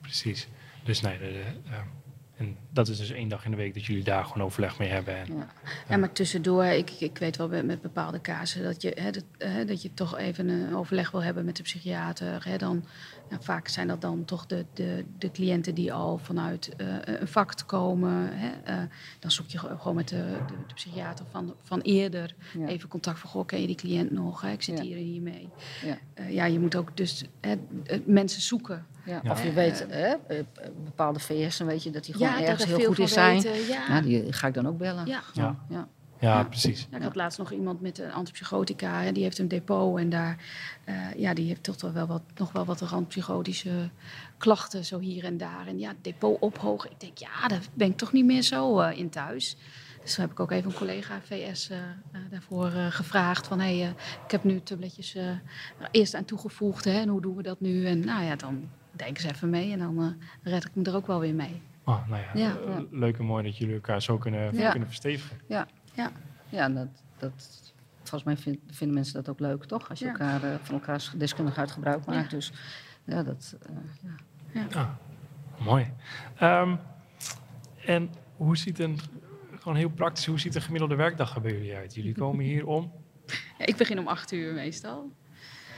[0.00, 0.48] Precies.
[0.84, 1.80] Dus nee, de, de, eh,
[2.36, 4.88] en dat is dus één dag in de week dat jullie daar gewoon overleg mee
[4.88, 5.16] hebben.
[5.16, 5.48] En, Ja.
[5.88, 9.24] Ja, maar tussendoor, ik, ik weet wel met, met bepaalde casen dat je, hè, dat,
[9.38, 12.44] hè, dat je toch even een overleg wil hebben met de psychiater.
[12.48, 12.84] Hè, dan,
[13.30, 17.28] ja, vaak zijn dat dan toch de, de, de cliënten die al vanuit eh, een
[17.28, 18.28] vak komen.
[18.38, 18.82] Hè, eh,
[19.18, 22.66] dan zoek je ge- gewoon met de, de, de psychiater van, van eerder Ja.
[22.66, 24.40] even contact van, goh, ken je die cliënt nog?
[24.40, 24.50] Hè?
[24.50, 25.48] Ik zit hier en hier mee.
[25.84, 25.98] Ja.
[26.14, 27.54] Eh, ja, je moet ook dus hè,
[28.06, 28.86] mensen zoeken.
[29.04, 29.22] Ja.
[29.30, 30.44] Of je weet, hè, eh,
[30.84, 33.40] bepaalde VS'en weet je dat die gewoon ja, ergens daar heel goed in zijn.
[33.40, 33.88] weten, Ja.
[33.88, 35.06] Nou, die ga ik dan ook bellen.
[35.06, 35.20] Ja.
[35.32, 35.56] Ja.
[35.68, 35.88] ja,
[36.18, 36.44] Ja.
[36.44, 36.86] precies.
[36.90, 39.00] Ja, ik had laatst nog iemand met een antipsychotica.
[39.02, 40.36] Hè, die heeft een depot en daar,
[40.84, 43.90] eh, ja, die heeft toch wel wat, nog wel wat randpsychotische
[44.38, 45.66] klachten zo hier en daar.
[45.66, 46.90] En ja, depot ophogen.
[46.90, 49.56] Ik denk, ja, daar ben ik toch niet meer zo eh, in thuis.
[50.02, 51.84] Dus toen heb ik ook even een collega VS eh, eh,
[52.30, 53.88] daarvoor eh, gevraagd van, hey, eh,
[54.24, 55.40] ik heb nu tabletjes eh, er
[55.90, 56.84] eerst aan toegevoegd.
[56.84, 57.86] Hè, en hoe doen we dat nu?
[57.86, 59.98] En nou ja, dan denken ze even mee en dan
[60.42, 61.62] eh, red ik me er ook wel weer mee.
[61.84, 62.84] Oh, nou ja, Ja, eh, ja.
[62.90, 64.70] leuk en mooi dat jullie elkaar zo kunnen, Ja.
[64.70, 65.36] kunnen verstevigen.
[65.46, 65.66] Ja,
[66.50, 66.88] en dat,
[67.18, 67.32] dat,
[67.96, 69.88] volgens mij vind- vinden mensen dat ook leuk, toch?
[69.90, 70.10] Als je Ja.
[70.10, 72.30] elkaar, eh, van elkaars deskundigheid gebruik maakt.
[72.30, 72.36] Ja.
[72.36, 72.52] Dus
[73.04, 73.76] ja, dat, eh,
[74.52, 74.66] ja.
[74.80, 74.88] Ah,
[75.64, 75.92] mooi.
[76.36, 76.76] Ehm,
[77.86, 78.98] en hoe ziet een,
[79.58, 81.94] gewoon heel praktisch, hoe ziet een gemiddelde werkdag er bij jullie uit?
[81.94, 82.92] Jullie komen hier om,
[83.58, 85.12] Ja, ik begin om acht uur meestal.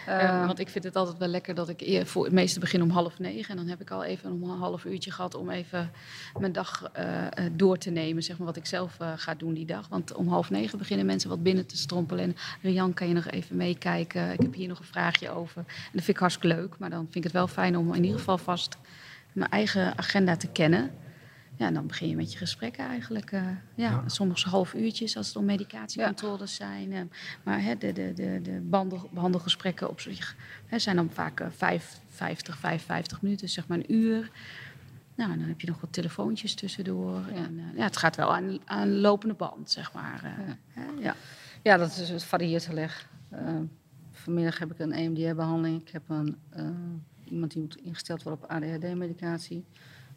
[0.07, 2.91] Eh, want ik vind het altijd wel lekker dat ik voor het meeste begin om
[2.91, 3.51] half negen.
[3.51, 5.91] En dan heb ik al even een half uurtje gehad om even
[6.39, 8.23] mijn dag eh, eh, door te nemen.
[8.23, 9.89] Zeg maar wat ik zelf ga doen die dag.
[9.89, 12.25] Want om half negen beginnen mensen wat binnen te strompelen.
[12.25, 14.33] En Rian, kan je nog even meekijken?
[14.33, 15.59] Ik heb hier nog een vraagje over.
[15.67, 16.79] En dat vind ik hartstikke leuk.
[16.79, 18.77] Maar dan vind ik het wel fijn om in ieder geval vast
[19.33, 20.91] mijn eigen agenda te kennen.
[21.57, 23.33] Ja, dan begin je met je gesprekken eigenlijk.
[23.33, 23.43] Uh,
[23.75, 24.03] ja, ja.
[24.07, 26.93] Soms half uurtjes als het om medicatiecontroles zijn.
[26.93, 27.01] Uh,
[27.43, 30.37] maar hè, de, de, de, de behandel, behandelgesprekken op zich
[30.67, 34.31] hè, zijn dan vaak uh, 5, 50, 55 minuten, zeg maar een uur.
[35.15, 37.21] Nou, dan heb je nog wat telefoontjes tussendoor.
[37.31, 37.37] Ja.
[37.37, 40.21] En, ja, het gaat wel aan, aan lopende band, zeg maar.
[40.47, 40.57] ja.
[40.81, 41.17] Hè, ja.
[41.63, 43.09] ja, dat is, het varieert heel erg.
[44.13, 45.81] vanmiddag heb ik een EMDR-behandeling.
[45.81, 46.37] Ik heb een,
[47.25, 49.65] iemand die moet ingesteld worden op ADHD-medicatie.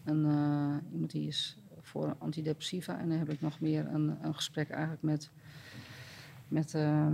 [0.10, 3.00] En, uh, iemand die is voor antidepressiva.
[3.00, 5.30] En dan heb ik nog meer een, een gesprek eigenlijk met,
[6.48, 7.08] met uh,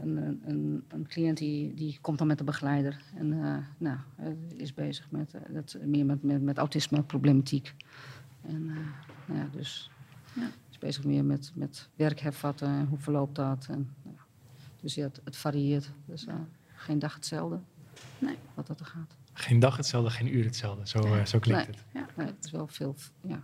[0.00, 3.02] een, een, een, cliënt die, die komt dan met de begeleider.
[3.14, 3.98] En uh, nou,
[4.56, 7.74] is bezig met, dat, meer met, met, met autisme-problematiek.
[8.40, 8.64] En
[9.26, 9.90] nou ja, dus
[10.34, 10.48] ja.
[10.70, 13.66] is bezig meer met, met werk hervatten en hoe verloopt dat.
[13.70, 14.16] En, nou,
[14.80, 15.92] dus ja, het, het varieert.
[16.04, 16.26] Dus
[16.74, 17.60] geen dag hetzelfde.
[18.18, 19.21] Nee, wat dat er gaat.
[19.32, 20.88] Geen dag hetzelfde, geen uur hetzelfde.
[20.88, 21.16] Zo, ja.
[21.16, 21.76] uh, zo klinkt nee.
[21.76, 21.84] het.
[21.92, 22.96] Ja, nee, het is wel veel.
[23.20, 23.42] Ja.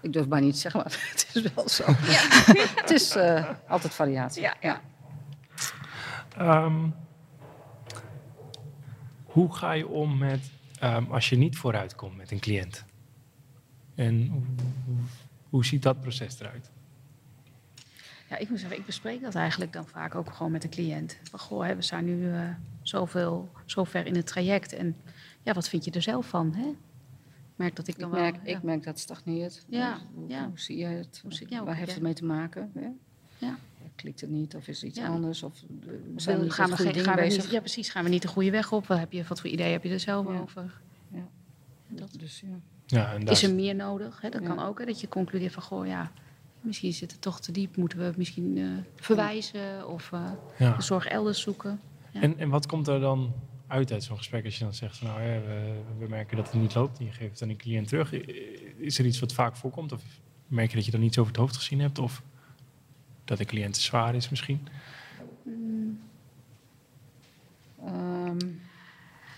[0.00, 1.84] Ik durf bijna niet te zeggen, maar het is wel zo.
[2.80, 4.42] het is uh, altijd variatie.
[4.42, 4.54] Ja.
[4.60, 4.80] ja.
[6.64, 6.94] Um,
[9.24, 10.50] hoe ga je om met
[10.82, 12.84] um, als je niet vooruit komt met een cliënt?
[13.94, 14.42] En hoe,
[15.48, 16.70] hoe ziet dat proces eruit?
[18.34, 21.18] Ja, ik moet zeggen, ik bespreek dat eigenlijk dan vaak ook gewoon met de cliënt.
[21.22, 22.48] Van, goh, hè, we zijn nu uh,
[22.82, 24.72] zoveel, zover in het traject.
[24.72, 24.96] En
[25.42, 26.54] ja, wat vind je er zelf van?
[26.54, 26.66] Hè?
[26.68, 26.76] Ik
[27.56, 28.44] merk dat ik dan ik merk, wel...
[28.50, 28.56] Ja.
[28.56, 29.64] Ik merk dat het stagneert.
[29.68, 30.48] Ja, hoe, ja.
[30.48, 31.18] hoe zie je het?
[31.22, 31.94] Hoe zie, ja, Waar heeft ja.
[31.94, 32.70] het mee te maken?
[32.74, 32.88] Hè?
[33.38, 33.56] Ja.
[33.94, 35.06] Klikt het niet of is het iets Ja.
[35.06, 35.42] anders?
[35.42, 37.42] Of uh, Of zijn we gaan we, goede geen, dingen gaan we bezig?
[37.42, 37.88] niet, ja, precies.
[37.90, 38.86] Gaan we niet de goede weg op?
[38.86, 40.38] Wat, heb je, wat voor idee heb je er zelf Ja.
[40.38, 40.80] over?
[41.88, 42.12] Dat.
[42.18, 42.58] Dus ja.
[42.86, 44.20] Ja, en daar Is er meer nodig?
[44.20, 44.28] Hè?
[44.28, 44.46] Dat Ja.
[44.48, 44.84] kan ook, hè?
[44.84, 46.12] dat je concludeert van, goh, ja,
[46.64, 47.76] misschien zit het toch te diep.
[47.76, 48.64] Moeten we misschien eh,
[48.96, 50.76] verwijzen of eh, ja.
[50.76, 51.80] de zorg elders zoeken?
[52.12, 52.20] Ja.
[52.20, 53.32] En, en wat komt er dan
[53.66, 56.52] uit uit zo'n gesprek als je dan zegt van nou ja, we, we merken dat
[56.52, 58.12] het niet loopt en je geeft het aan een cliënt terug.
[58.76, 60.02] Is er iets wat vaak voorkomt of
[60.46, 62.22] merk je dat je dan iets over het hoofd gezien hebt of
[63.24, 64.68] dat de cliënt te zwaar is misschien?
[65.42, 65.98] Mm,
[67.86, 68.38] Ehm,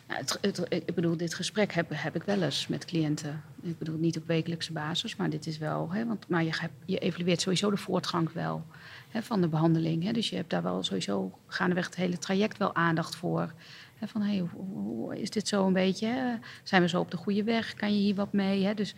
[0.09, 3.43] nou, het, het- ik bedoel, dit gesprek heb, heb ik wel eens met cliënten.
[3.63, 5.91] Ik bedoel, niet op wekelijkse basis, maar dit is wel...
[5.91, 8.65] Hè, want, maar je, hebt- je evalueert sowieso de voortgang wel
[9.09, 10.03] hè, van de behandeling.
[10.05, 13.53] Hè, dus je hebt daar wel sowieso gaandeweg het hele traject wel aandacht voor.
[13.97, 16.39] Hè, van, hey, hoe, hoe is dit zo een beetje?
[16.63, 17.75] Zijn we zo op de goede weg?
[17.75, 18.65] Kan je hier wat mee?
[18.65, 18.75] Hè?
[18.75, 18.95] Dus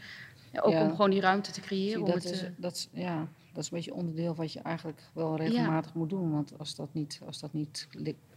[0.61, 0.83] ook Ja.
[0.83, 1.91] om gewoon die ruimte te creëren.
[1.93, 4.53] zie, om dat, het, is, eh, dat, is, ja, dat is een beetje onderdeel wat
[4.53, 6.31] je eigenlijk wel regelmatig moet doen.
[6.33, 7.89] Want als dat niet, als dat niet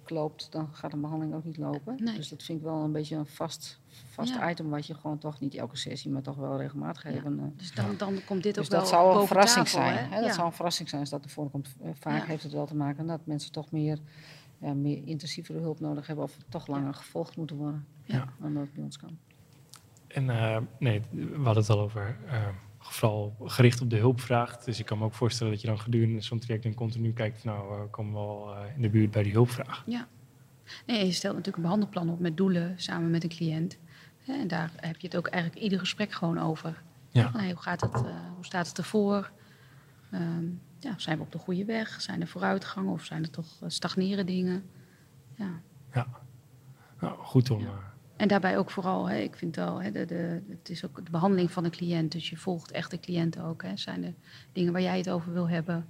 [0.10, 1.96] loopt, dan gaat een behandeling ook niet lopen.
[2.04, 2.16] Nee.
[2.16, 4.50] Dus dat vind ik wel een beetje een vast, vast Ja.
[4.50, 7.10] item wat je gewoon toch niet elke sessie, maar toch wel regelmatig Ja.
[7.10, 7.40] even...
[7.40, 10.10] eh, dus dan, dan komt dit Dus ook wel dat zou een verrassing tafel, zijn.
[10.10, 10.22] hè?
[10.22, 11.76] Dat zou een verrassing zijn als dat ervoor komt.
[11.82, 12.26] Eh, Vaak Ja.
[12.26, 14.00] heeft het wel te maken dat mensen toch meer,
[14.58, 18.28] ja, meer intensievere hulp nodig hebben of toch langer gevolgd moeten worden Ja.
[18.40, 19.18] dan dat het bij ons kan.
[20.08, 22.18] En eh, nee, we hadden het al over
[22.82, 24.58] vooral gericht op de hulpvraag.
[24.58, 27.44] Dus ik kan me ook voorstellen dat je dan gedurende zo'n traject en continu kijkt,
[27.44, 29.84] nou eh, komen we al eh, in de buurt bij die hulpvraag.
[29.86, 30.08] Ja.
[30.86, 33.78] Nee, je stelt natuurlijk een behandelplan op met doelen samen met een cliënt.
[34.26, 36.82] En daar heb je het ook eigenlijk ieder gesprek gewoon over.
[37.10, 37.32] Ja.
[37.32, 39.32] Van, hey, hoe, gaat het, eh, hoe staat het ervoor?
[40.12, 40.46] Ehm,
[40.80, 42.02] ja, zijn we op de goede weg?
[42.02, 44.70] Zijn er vooruitgangen of zijn er toch eh, stagneren dingen?
[45.36, 45.62] Ja.
[45.94, 46.08] Ja,
[47.00, 47.62] nou, goed om.
[47.62, 47.91] Ja.
[48.22, 51.12] En daarbij ook vooral, hè, ik vind wel, hè, de, de, het is ook de
[51.12, 52.12] behandeling van de cliënt.
[52.12, 53.64] Dus je volgt echt de cliënt ook.
[53.64, 53.78] Hè.
[53.78, 54.14] Zijn er
[54.54, 55.88] dingen waar jij het over wil hebben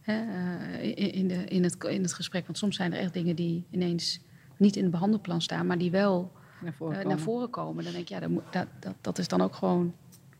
[0.00, 2.46] hè, eh, in, de, in, het, in het gesprek?
[2.46, 4.20] Want soms zijn er echt dingen die ineens
[4.56, 7.16] niet in het behandelplan staan, maar die wel Naar voren eh, komen.
[7.16, 7.84] naar voren komen.
[7.84, 9.94] Dan denk ik, ja, moet, dat, dat, dat is dan ook gewoon,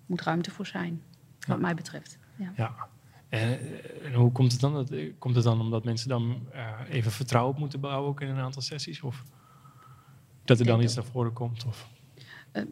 [0.07, 1.03] moet ruimte voor zijn,
[1.39, 1.63] wat Ja.
[1.63, 2.19] mij betreft.
[2.37, 2.53] Ja.
[2.57, 2.75] Ja.
[3.29, 4.73] En, eh, en hoe komt het dan?
[4.73, 8.29] Dat, komt het dan omdat mensen dan eh, even vertrouwen op moeten bouwen ook in
[8.29, 9.03] een aantal sessies?
[9.03, 9.25] Of
[10.47, 11.65] dat er dan iets naar voren komt?
[11.67, 11.89] Of?
[12.53, 12.63] Eh,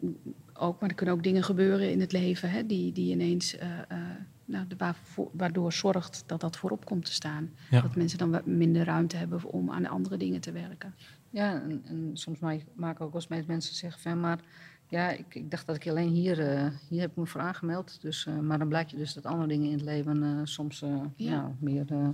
[0.53, 3.79] ook, maar er kunnen ook dingen gebeuren in het leven hè, die, die ineens, eh,
[3.79, 3.97] eh,
[4.45, 7.49] nou, de, waarvoor- waardoor zorgt dat dat voorop komt te staan.
[7.69, 7.81] Ja.
[7.81, 10.93] Dat mensen dan wat minder ruimte hebben om aan andere dingen te werken.
[11.29, 14.19] Ja, en, en soms ma- maak ik ook wel eens mee dat mensen zeggen van,
[14.19, 14.39] maar
[14.87, 18.01] ja, ik, ik dacht dat ik alleen hier, eh, hier heb ik me voor aangemeld.
[18.01, 20.81] Dus, eh, maar dan blijkt je dus dat andere dingen in het leven eh, soms
[20.81, 21.31] eh, Ja.
[21.41, 22.07] nou, meer, eh,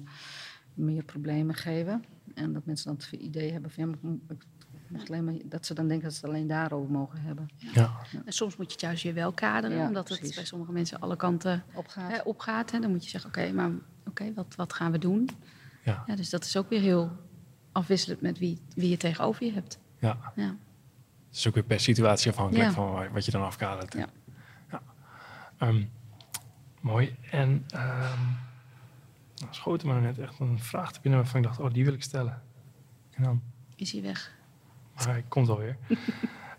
[0.74, 2.04] meer problemen geven.
[2.34, 4.46] En dat mensen dan het idee hebben van, ja, ik
[5.00, 7.50] alleen maar, dat ze dan denken dat ze het alleen daarover mogen hebben.
[7.58, 7.92] Ja.
[8.26, 11.00] En soms moet je het juist weer wel kaderen, Ja, omdat het bij sommige mensen
[11.00, 12.12] alle kanten Opgaat.
[12.12, 12.72] hè, opgaat.
[12.72, 12.80] Hè.
[12.80, 13.72] Dan moet je zeggen, oké, maar
[14.08, 15.30] oké, wat, wat gaan we doen?
[15.84, 16.04] Ja.
[16.08, 17.12] Ja, dus dat is ook weer heel
[17.72, 19.80] afwisselend met wie, wie je tegenover je hebt.
[20.00, 20.18] Ja.
[20.36, 20.56] Ja.
[21.28, 22.72] Het is ook weer per situatie afhankelijk Ja.
[22.74, 23.94] van wa- wat je dan afkadert.
[23.94, 24.08] Ja.
[24.72, 24.82] Ja.
[25.58, 25.84] Ehm,
[26.82, 27.16] mooi.
[27.32, 28.20] En ehm
[29.36, 31.94] nou, schoten me net echt een vraag te binnen waarvan ik dacht, oh, die wil
[31.94, 32.42] ik stellen.
[33.12, 33.42] En dan,
[33.76, 34.32] Is hij weg?
[35.06, 35.78] Maar hij komt alweer.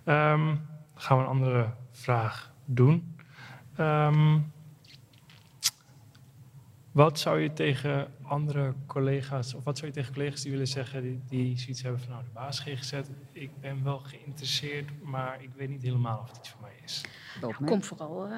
[0.05, 0.55] Ehm
[1.03, 3.17] gaan we een andere vraag doen.
[3.77, 4.39] Ehm,
[6.93, 11.03] wat zou je tegen andere collega's, of wat zou je tegen collega's die willen zeggen,
[11.03, 12.93] die, die zoiets hebben van, nou, de baas GGZ,
[13.33, 17.05] ik ben wel geïnteresseerd, maar ik weet niet helemaal of het iets voor mij is.
[17.41, 17.71] Loop mee.
[17.71, 18.33] Kom vooral, eh,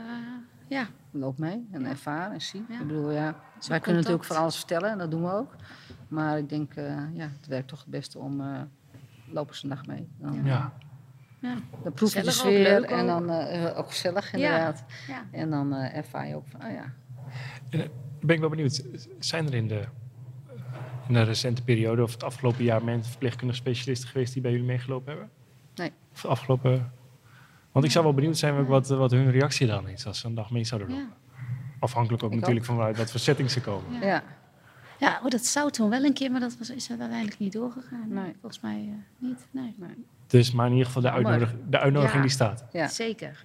[0.69, 0.87] ja.
[1.11, 1.89] Loop mee en Ja.
[1.89, 2.65] ervaar en zie.
[2.69, 2.81] Ja.
[2.81, 3.83] Ik bedoel, ja, wij contact.
[3.83, 5.55] kunnen natuurlijk van alles vertellen en dat doen we ook.
[6.09, 8.61] Maar ik denk, eh, ja, het werkt toch het beste om uh,
[9.35, 10.09] lopen ze een dag mee.
[10.19, 10.73] Dan, Ja,
[11.41, 11.57] ja.
[11.83, 14.85] dan proef je Gezellig sfeer leuk en dan eh, ook gezellig inderdaad.
[15.07, 15.27] ja.
[15.31, 16.93] En dan eh, ervaar je ook van, oh ja,
[18.21, 18.85] ben ik wel benieuwd.
[19.19, 19.85] Zijn er in de,
[21.09, 24.67] in de recente periode of het afgelopen jaar mensen, verpleegkundige specialisten geweest die bij jullie
[24.67, 25.31] meegelopen hebben?
[25.75, 25.93] Nee.
[26.13, 26.93] Of de afgelopen...
[27.73, 30.35] Want ik zou wel benieuwd zijn wat, wat hun reactie dan is als ze een
[30.35, 31.07] dag mee zouden lopen.
[31.07, 31.37] Ja.
[31.79, 34.01] Afhankelijk ook Ik natuurlijk van wat voor setting ze komen.
[34.01, 34.23] Ja.
[35.05, 35.21] Ja.
[35.25, 38.07] Oh, dat zou toen wel een keer, maar dat was, is er uiteindelijk niet doorgegaan.
[38.09, 38.33] Nee.
[38.41, 39.47] Volgens mij eh, niet.
[39.51, 39.75] Nee.
[40.27, 42.23] Dus, maar in ieder geval de, uitnodig, de uitnodiging Ja.
[42.23, 42.65] die staat.
[42.73, 42.89] ja.
[42.89, 43.45] Zeker.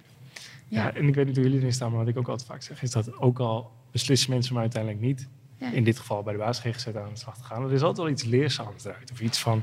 [0.68, 0.82] Ja.
[0.82, 0.94] Ja.
[0.94, 2.82] en ik weet niet hoe jullie erin staan, maar wat ik ook altijd vaak zeg,
[2.82, 5.70] is dat ook al beslissen mensen maar uiteindelijk niet, Ja.
[5.70, 7.98] in dit geval bij de baas GGZ aan de slag te gaan, er is altijd
[8.06, 9.10] wel iets leerzaams eruit.
[9.12, 9.62] Of iets van,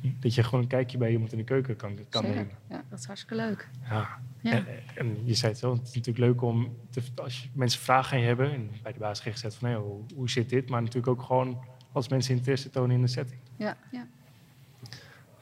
[0.00, 2.36] dat je gewoon een kijkje bij iemand in de keuken kan, kan Zeker.
[2.36, 2.56] nemen.
[2.68, 2.84] Ja.
[2.88, 3.68] Dat is hartstikke leuk.
[3.88, 4.18] Ja.
[4.40, 4.52] Ja.
[4.52, 8.12] En, en je zei het wel, het is natuurlijk leuk om, te, als mensen vragen
[8.16, 10.68] aan je hebben, en bij de baas GGZ van, hey, hoe, hoe zit dit?
[10.68, 13.40] Maar natuurlijk ook gewoon als mensen interesse tonen in de setting.
[13.56, 13.76] Ja.
[13.90, 14.06] Ja.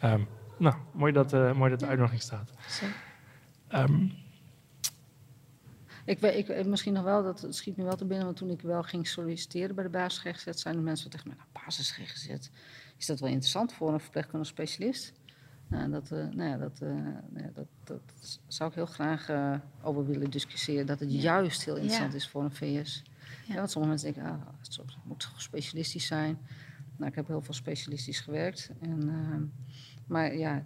[0.01, 0.21] Ehm,
[0.59, 1.91] nou, mooi dat, eh, mooi dat de Ja.
[1.91, 2.51] uitnodiging staat.
[3.69, 4.07] Ehm,
[6.05, 8.51] Ik, weet- ik, eh, misschien nog wel, dat schiet me wel te binnen, want toen
[8.51, 11.91] ik wel ging solliciteren bij de basis GGZ, zijn de mensen tegen mij, nou, basis
[11.91, 12.49] GGZ,
[12.99, 15.12] is dat wel interessant voor een verpleegkundige specialist?
[15.68, 16.88] Nou, dat, eh, nou ja, dat, eh,
[17.28, 21.20] nou ja, dat, dat zou ik heel graag eh, over willen discussiëren, dat het Ja.
[21.20, 22.16] juist heel interessant Ja.
[22.16, 23.03] is voor een VS.
[23.49, 23.55] Ja.
[23.55, 26.38] Want sommige mensen denken, ah, het moet toch specialistisch zijn.
[26.96, 28.70] Nou, ik heb heel veel specialistisch gewerkt.
[28.80, 29.53] En,
[30.07, 30.64] maar ja,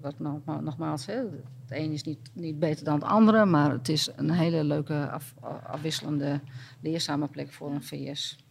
[0.00, 1.30] wat nogma- nogmaals, hè, het
[1.68, 5.34] een is niet, niet beter dan het andere, maar het is een hele leuke af-
[5.66, 6.40] afwisselende
[6.80, 8.43] leerzame plek voor een VS.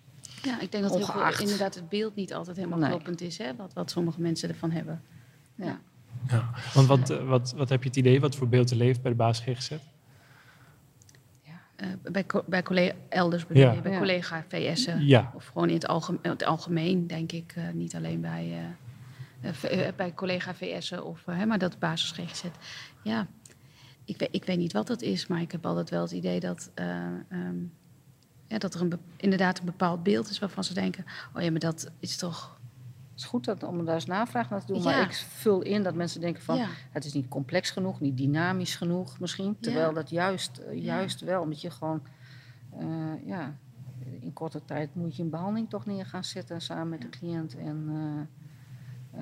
[0.43, 1.39] Ja, ik denk dat heel veel, Ongeacht.
[1.41, 2.89] inderdaad het beeld niet altijd helemaal Nee.
[2.89, 5.01] kloppend is, hè, wat, wat sommige mensen ervan hebben.
[5.55, 5.79] Ja.
[6.27, 6.49] ja.
[6.73, 9.11] Want wat, eh, wat, wat heb je het idee, wat voor beeld er leeft bij
[9.11, 9.71] de baas GGZ?
[11.75, 13.71] Eh, bij, co- bij collega, elders bedoel Ja.
[13.71, 13.97] je, bij Ja.
[13.97, 15.05] collega VS'en.
[15.05, 17.53] Ja, Of gewoon in het, algemeen, het algemeen, denk ik.
[17.55, 18.53] eh, niet alleen bij,
[19.95, 22.43] bij collega VS'en, of, hè, maar dat basis GGZ.
[23.03, 23.27] Ja,
[24.05, 26.39] ik weet, ik weet niet wat dat is, maar ik heb altijd wel het idee
[26.39, 27.55] dat, eh, ehm,
[28.53, 31.59] ja, dat er een inderdaad een bepaald beeld is waarvan ze denken: oh ja, maar
[31.59, 32.61] dat is toch.
[33.11, 34.83] Het is goed dat, om daar eens navraag naar te doen, Ja.
[34.83, 36.55] maar ik vul in dat mensen denken van...
[36.55, 39.57] ja, het is niet complex genoeg, niet dynamisch genoeg misschien.
[39.59, 42.01] Terwijl dat juist, eh, juist wel, omdat je gewoon...
[42.79, 43.55] eh, ja,
[44.19, 47.57] in korte tijd moet je een behandeling toch neer gaan zetten samen met de cliënt.
[47.57, 47.87] En,
[49.13, 49.21] eh,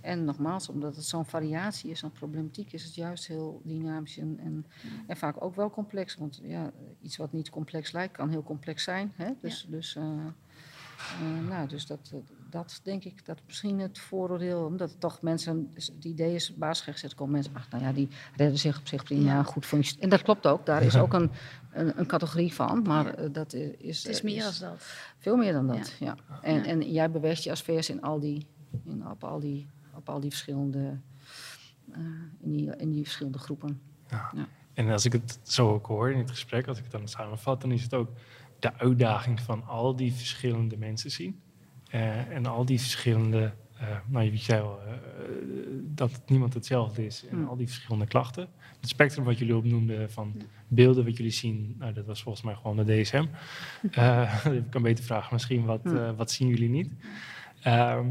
[0.00, 4.38] en nogmaals, omdat het zo'n variatie is aan problematiek, is het juist heel dynamisch en,
[4.44, 4.66] en,
[5.06, 6.16] en vaak ook wel complex.
[6.16, 6.70] Want ja,
[7.02, 9.12] iets wat niet complex lijkt, kan heel complex zijn.
[9.16, 9.30] Hè?
[9.40, 12.18] Dus, dus, eh, eh, nou, dus dat, eh,
[12.50, 17.14] dat denk ik, dat misschien het vooroordeel, omdat toch mensen, dus het idee is, basisgerecht
[17.14, 19.42] komen mensen, ach nou ja, die redden zich op zich prima, Ja.
[19.42, 20.00] goed functie.
[20.00, 21.30] En dat klopt ook, daar is ook een,
[21.72, 23.28] een, een categorie van, maar Ja.
[23.28, 24.82] dat is, het is meer als dat.
[25.18, 26.16] veel meer dan dat, ja.
[26.42, 26.64] En, Ja.
[26.64, 28.46] en jij beweegt je als VS in al die,
[28.84, 29.66] in, op, al die,
[30.00, 31.00] op al die verschillende,
[31.92, 32.00] eh,
[32.40, 33.80] in, die, in die verschillende groepen.
[34.08, 34.30] Ja.
[34.34, 34.48] Ja.
[34.74, 37.60] En als ik het zo ook hoor in het gesprek, als ik het dan samenvat,
[37.60, 38.10] dan is het ook
[38.58, 41.40] de uitdaging van al die verschillende mensen zien.
[41.90, 44.94] Eh, en al die verschillende, eh nou je zei al, eh,
[45.82, 47.26] dat niemand hetzelfde is.
[47.26, 47.46] En Hmm.
[47.48, 48.48] al die verschillende klachten.
[48.80, 52.54] Het spectrum wat jullie opnoemden van beelden wat jullie zien, nou, dat was volgens mij
[52.54, 53.24] gewoon de DSM.
[54.62, 56.92] Ik kan beter vragen misschien, wat, eh, wat zien jullie niet?
[57.62, 58.06] Ehm,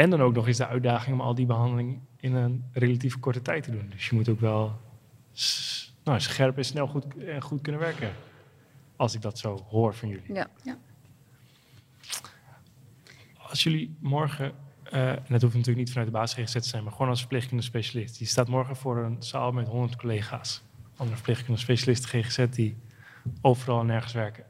[0.00, 3.42] en dan ook nog eens de uitdaging om al die behandeling in een relatief korte
[3.42, 3.88] tijd te doen.
[3.90, 4.80] Dus je moet ook wel
[6.04, 8.12] nou, scherp en snel goed, en goed kunnen werken.
[8.96, 10.34] Als ik dat zo hoor van jullie.
[10.34, 10.46] Ja.
[10.62, 10.78] Ja.
[13.38, 16.82] Als jullie morgen, eh, en dat hoeft natuurlijk niet vanuit de basis GGZ te zijn,
[16.82, 18.18] maar gewoon als verpleegkundige specialist.
[18.18, 20.62] Je staat morgen voor een zaal met 100 collega's.
[20.96, 22.76] Andere verpleegkundige specialisten GGZ die
[23.40, 24.44] overal en nergens werken.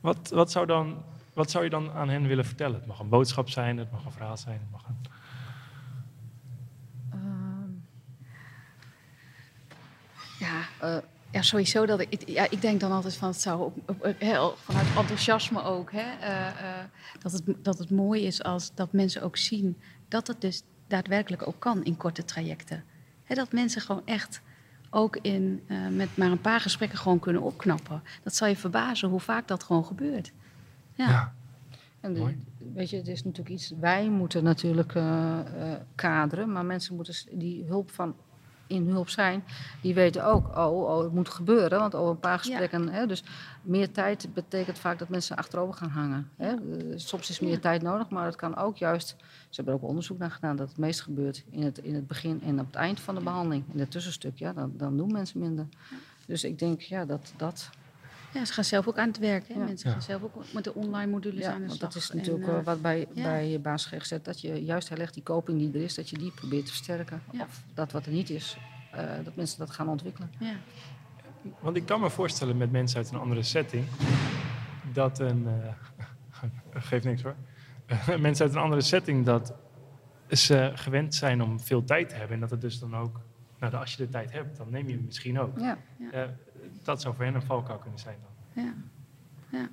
[0.00, 1.04] Wat, wat, zou dan,
[1.40, 2.74] wat zou je dan aan hen willen vertellen?
[2.74, 4.60] Het mag een boodschap zijn, het mag een verhaal zijn.
[4.60, 4.96] Het mag een...
[7.10, 7.70] Ehm,
[10.38, 14.14] ja, eh, Ja, sowieso dat ik, ja, ik denk dan altijd van het zou op,
[14.18, 16.84] heel, vanuit enthousiasme ook, hè, eh, eh,
[17.18, 21.46] dat, het, dat het mooi is als dat mensen ook zien dat het dus daadwerkelijk
[21.46, 22.84] ook kan in korte trajecten.
[23.24, 24.40] Hè, dat mensen gewoon echt
[24.90, 28.02] ook in, met maar een paar gesprekken gewoon kunnen opknappen.
[28.22, 30.32] Dat zal je verbazen hoe vaak dat gewoon gebeurt.
[31.00, 31.32] Ja, Ja.
[32.00, 32.34] En de-
[32.74, 35.38] weet je, het is natuurlijk iets, wij moeten natuurlijk eh,
[35.72, 38.14] eh, kaderen, maar mensen moeten die hulp van
[38.66, 39.44] in hulp zijn,
[39.82, 43.24] die weten ook, oh, oh het moet gebeuren, want over een paar gesprekken, hè, dus
[43.62, 46.30] meer tijd betekent vaak dat mensen achterover gaan hangen.
[46.36, 46.48] Hè.
[46.48, 46.58] Eh,
[46.96, 47.58] soms is meer Ja.
[47.58, 49.16] tijd nodig, maar het kan ook juist, ze
[49.56, 52.42] hebben er ook onderzoek naar gedaan, dat het meest gebeurt in het, in het begin
[52.42, 53.64] en op het eind van de behandeling.
[53.72, 55.66] In het tussenstuk, ja, dan, dan doen mensen minder.
[56.26, 57.70] Dus ik denk, ja, dat, dat
[58.32, 59.48] ja, ze gaan zelf ook aan het werk.
[59.48, 59.54] Hè.
[59.54, 59.64] Ja.
[59.64, 59.94] Mensen Ja.
[59.94, 61.92] gaan zelf ook met de online modules Ja, aan de want slag.
[61.92, 63.22] dat is natuurlijk eh, wat bij, ja.
[63.22, 66.18] bij baas GGZ, dat je juist heel erg die koping die er is, dat je
[66.18, 67.22] die probeert te versterken.
[67.32, 67.42] Ja.
[67.44, 68.56] Of dat wat er niet is,
[68.92, 70.30] eh, dat mensen dat gaan ontwikkelen.
[70.38, 70.52] ja.
[71.60, 73.84] Want ik kan me voorstellen met mensen uit een andere setting
[74.92, 75.46] dat een.
[75.46, 76.48] eh
[76.88, 77.34] geeft niks hoor.
[78.20, 79.54] mensen uit een andere setting dat
[80.30, 82.34] ze gewend zijn om veel tijd te hebben.
[82.34, 83.20] En dat het dus dan ook.
[83.58, 85.58] Nou, als je de tijd hebt, dan neem je hem misschien ook.
[85.58, 85.78] Ja.
[86.12, 86.22] Eh,
[86.84, 88.64] dat zou voor hen een valkuil kunnen zijn dan.
[88.64, 88.74] Ja.
[89.58, 89.68] Ja.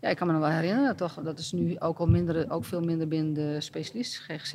[0.00, 2.64] ja, ik kan me nog wel herinneren, toch, dat is nu ook, al minder, ook
[2.64, 4.54] veel minder binnen de specialist GGZ.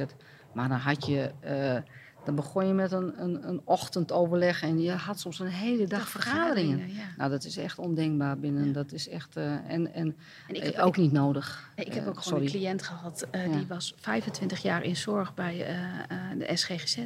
[0.54, 1.78] Maar dan had je, eh,
[2.26, 6.08] dan begon je met een, een, een ochtendoverleg en je had soms een hele dag
[6.10, 6.94] vergaderingen.
[6.94, 7.04] ja.
[7.18, 8.74] Nou, dat is echt ondenkbaar binnen, Ja.
[8.74, 10.16] dat is echt, eh, en, en
[10.48, 11.70] En ik eh, heb ook niet nodig.
[11.76, 12.46] Ik heb ook gewoon sorry.
[12.46, 13.52] een cliënt gehad, eh, Ja.
[13.58, 15.84] die was 25 jaar in zorg bij eh,
[16.32, 16.98] eh, de SGGZ.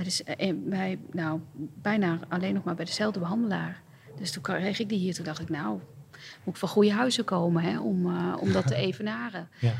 [0.00, 1.40] Bij, de, s- eh, bij, nou,
[1.82, 3.82] bijna alleen nog maar bij dezelfde behandelaar.
[4.16, 5.80] Dus toen kreeg ik die hier, toen dacht ik, nou,
[6.44, 9.48] moet ik van goede huizen komen hè, om, eh, om dat te evenaren.
[9.60, 9.72] Ja.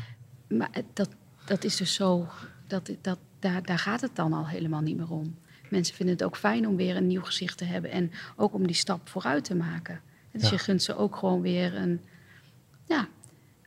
[0.47, 1.09] Maar dat,
[1.45, 2.27] dat is dus zo,
[2.67, 5.35] dat, dat, daar, daar gaat het dan al helemaal niet meer om.
[5.69, 8.67] Mensen vinden het ook fijn om weer een nieuw gezicht te hebben en ook om
[8.67, 10.01] die stap vooruit te maken.
[10.31, 10.49] Dus Ja.
[10.51, 12.01] je gunt ze ook gewoon weer een,
[12.85, 13.07] ja,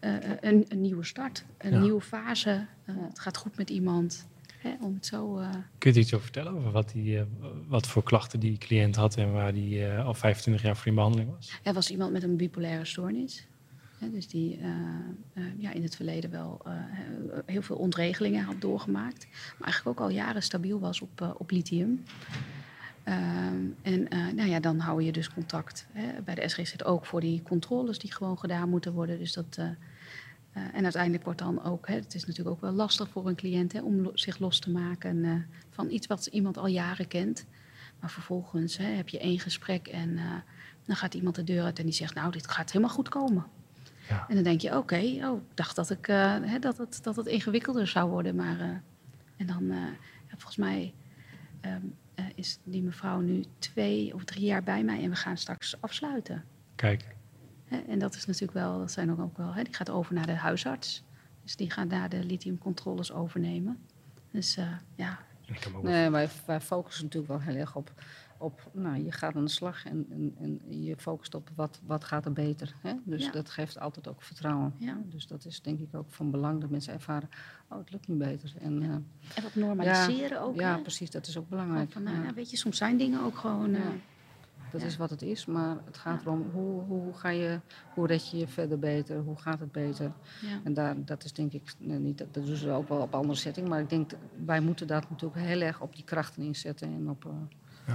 [0.00, 1.78] eh, een, een nieuwe start, een Ja.
[1.80, 2.66] nieuwe fase.
[2.84, 4.26] Eh, het gaat goed met iemand.
[4.64, 5.48] Hè, om het zo, eh,
[5.78, 7.24] Kun je iets over vertellen over wat, die, eh,
[7.66, 10.94] wat voor klachten die cliënt had en waar die eh, al 25 jaar voor in
[10.94, 11.60] behandeling was?
[11.62, 13.46] Er was iemand met een bipolaire stoornis.
[13.98, 14.58] Hè, dus die
[15.58, 16.62] ja, in het verleden wel
[17.46, 19.26] heel veel ontregelingen had doorgemaakt.
[19.30, 22.02] Maar eigenlijk ook al jaren stabiel was op, op lithium.
[23.02, 25.86] Ehm, en nou ja, dan hou je dus contact.
[25.92, 26.22] Hè.
[26.22, 29.18] Bij de SGZ ook voor die controles die gewoon gedaan moeten worden.
[29.18, 29.58] Dus dat,
[30.54, 33.34] eh, en uiteindelijk wordt dan ook, hè, het is natuurlijk ook wel lastig voor een
[33.34, 35.32] cliënt hè, om lo- zich los te maken eh,
[35.70, 37.46] van iets wat iemand al jaren kent.
[38.00, 40.32] Maar vervolgens hè, heb je één gesprek en eh,
[40.84, 43.46] dan gaat iemand de deur uit en die zegt, nou, dit gaat helemaal goed komen.
[44.08, 44.24] Ja.
[44.28, 47.26] En dan denk je, oké, oh, ik dacht dat, ik, hè, dat, het, dat het
[47.26, 48.34] ingewikkelder zou worden.
[48.34, 48.82] Maar,
[49.36, 49.72] en dan,
[50.28, 50.94] volgens mij
[51.60, 51.80] ehm,
[52.14, 55.80] eh, is die mevrouw nu twee of drie jaar bij mij en we gaan straks
[55.80, 56.44] afsluiten.
[56.74, 57.14] Kijk,
[57.88, 60.26] en dat is natuurlijk wel, dat zijn ook, ook wel, hè, die gaat over naar
[60.26, 61.02] de huisarts.
[61.42, 63.78] Dus die gaat daar de lithiumcontroles overnemen.
[64.30, 65.18] Dus eh, ja,
[65.82, 67.92] Nee, wij, wij focussen natuurlijk wel heel erg op,
[68.38, 70.34] op nou, je gaat aan de slag en, en,
[70.68, 72.74] en je focust op wat, wat gaat er beter.
[72.82, 72.92] Hè?
[73.04, 73.30] Dus Ja.
[73.30, 74.74] dat geeft altijd ook vertrouwen.
[74.78, 74.98] Ja.
[75.04, 77.28] Dus dat is denk ik ook van belang dat mensen ervaren,
[77.68, 78.52] oh het lukt nu beter.
[78.60, 80.60] En, eh, en wat normaliseren ook.
[80.60, 80.80] ja, hè.
[80.82, 81.92] precies, dat is ook belangrijk.
[81.92, 83.74] van, nou, Ja, ja, weet je, soms zijn dingen ook gewoon...
[83.74, 83.80] eh.
[84.74, 84.88] Dat ja.
[84.88, 86.26] is wat het is, maar het gaat Ja.
[86.26, 87.60] erom hoe, hoe, ga je,
[87.94, 90.12] hoe red je je verder beter, hoe gaat het beter.
[90.40, 90.60] ja.
[90.64, 93.38] En daar, dat is denk ik, nee, niet, dat doen ze ook wel op andere
[93.38, 94.10] setting, maar ik denk,
[94.44, 97.24] wij moeten dat natuurlijk heel erg op die krachten inzetten en op...
[97.86, 97.94] eh,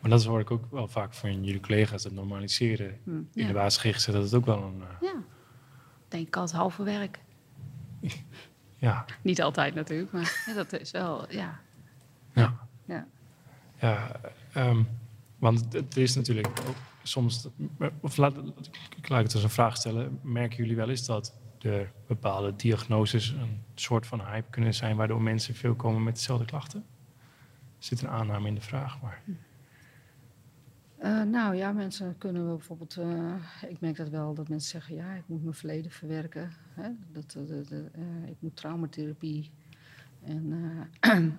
[0.00, 3.10] Maar dat hoor ik ook wel vaak van jullie collega's, het normaliseren hm.
[3.10, 3.46] in Ja.
[3.46, 4.80] de basis GGZ, dat het ook wel een...
[4.82, 5.14] eh, ja.
[6.08, 7.20] Denk ik als halve werk.
[8.76, 11.60] ja, Niet altijd natuurlijk, maar ja, dat is wel, ja.
[12.32, 12.54] ja.
[12.84, 13.06] Ja.
[13.80, 14.10] Ja,
[14.52, 14.82] ehm,
[15.42, 17.48] want het is natuurlijk ook soms,
[18.00, 18.36] of laat,
[18.96, 23.28] ik laat het als een vraag stellen, merken jullie wel eens dat er bepaalde diagnoses
[23.28, 26.84] een soort van hype kunnen zijn waardoor mensen veel komen met dezelfde klachten?
[27.78, 29.22] Er zit een aanname in de vraag, maar
[30.98, 32.96] Eh, nou ja, mensen kunnen bijvoorbeeld.
[32.96, 33.34] eh,
[33.68, 36.52] ik merk dat wel dat mensen zeggen: ja, ik moet mijn verleden verwerken.
[36.74, 36.88] Hè?
[37.12, 37.90] Dat, eh, de- de-
[38.26, 39.50] ik moet traumatherapie.
[40.24, 40.52] En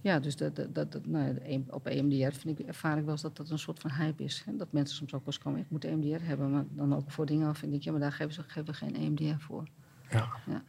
[0.00, 3.22] ja, dus dat, dat, dat, nou ja, op EMDR vind ik, ervaar ik wel eens
[3.22, 4.42] dat dat een soort van hype is.
[4.46, 4.56] Hè?
[4.56, 6.50] Dat mensen soms ook wel eens komen: ik moet EMDR hebben.
[6.50, 8.96] Maar dan ook voor dingen vind ik: ja, maar daar geven ze geven we geen
[8.96, 9.68] EMDR voor.
[10.10, 10.28] ja.
[10.46, 10.62] Ja.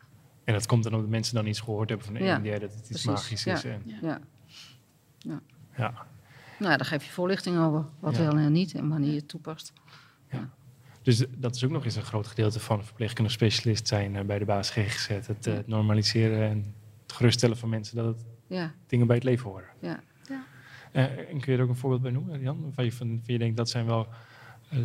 [0.43, 2.61] En dat komt dan omdat mensen dan iets gehoord hebben van de Ja, EMDR, dat
[2.61, 3.61] het iets precies, magisch is.
[3.61, 3.69] ja.
[3.69, 4.19] En, Ja.
[5.17, 5.41] Ja.
[5.77, 5.91] ja.
[6.59, 8.21] Nou, ja, dan geef je voorlichting over wat Ja.
[8.23, 9.73] wel en niet en wanneer je het toepast.
[11.01, 14.39] Dus dat is ook nog eens een groot gedeelte van verpleegkundig specialist zijn eh, bij
[14.39, 15.27] de basis GGZ.
[15.27, 16.73] Het eh, normaliseren en
[17.03, 19.67] het geruststellen van mensen dat het Ja, dingen bij het leven horen.
[19.79, 19.99] ja.
[20.91, 22.61] Eh, en kun je er ook een voorbeeld bij noemen, Jan?
[22.61, 24.07] Waarvan je, van, van je denkt dat zijn wel.
[24.69, 24.79] eh,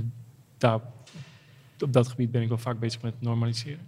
[0.58, 0.80] daar,
[1.78, 3.86] op dat gebied ben ik wel vaak bezig met normaliseren.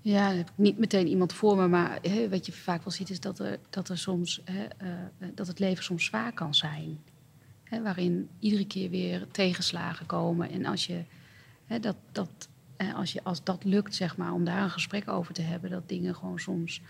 [0.00, 3.10] Ja, heb ik niet meteen iemand voor me, maar hè, wat je vaak wel ziet
[3.10, 6.54] is dat er, dat er soms hè, eh, eh, dat het leven soms zwaar kan
[6.54, 6.98] zijn.
[7.64, 10.50] Hè, waarin iedere keer weer tegenslagen komen.
[10.50, 11.02] En als je,
[11.66, 15.08] hè, dat, dat, eh, als je als dat lukt, zeg maar, om daar een gesprek
[15.08, 16.80] over te hebben, dat dingen gewoon soms,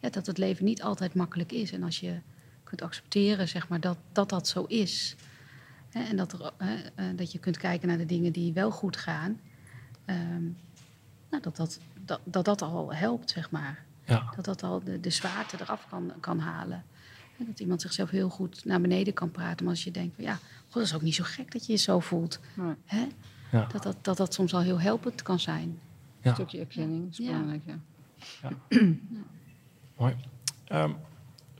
[0.00, 1.72] ja, dat het leven niet altijd makkelijk is.
[1.72, 2.18] En als je
[2.64, 5.16] kunt accepteren, zeg maar, dat dat, dat zo is.
[5.88, 8.70] Hè, en dat, er, hè, eh, dat je kunt kijken naar de dingen die wel
[8.70, 9.40] goed gaan.
[10.04, 10.42] ehm,
[11.30, 13.84] nou, dat, dat, dat, dat dat al helpt, zeg maar.
[14.04, 16.84] Ja, Dat dat al de, de zwaarte eraf kan, kan halen.
[17.38, 19.64] En dat iemand zichzelf heel goed naar beneden kan praten.
[19.64, 21.72] Maar als je denkt, van, ja, god, dat is ook niet zo gek dat je
[21.72, 22.40] je zo voelt.
[22.54, 22.74] Nee.
[22.84, 23.06] Hè?
[23.52, 25.62] ja, Dat, dat, dat dat soms al heel helpend kan zijn.
[25.68, 25.78] Een
[26.22, 26.34] ja.
[26.34, 27.24] stukje erkenning is Ja.
[27.26, 27.78] belangrijk, ja.
[29.98, 30.16] Mooi.
[30.64, 30.90] Ehm,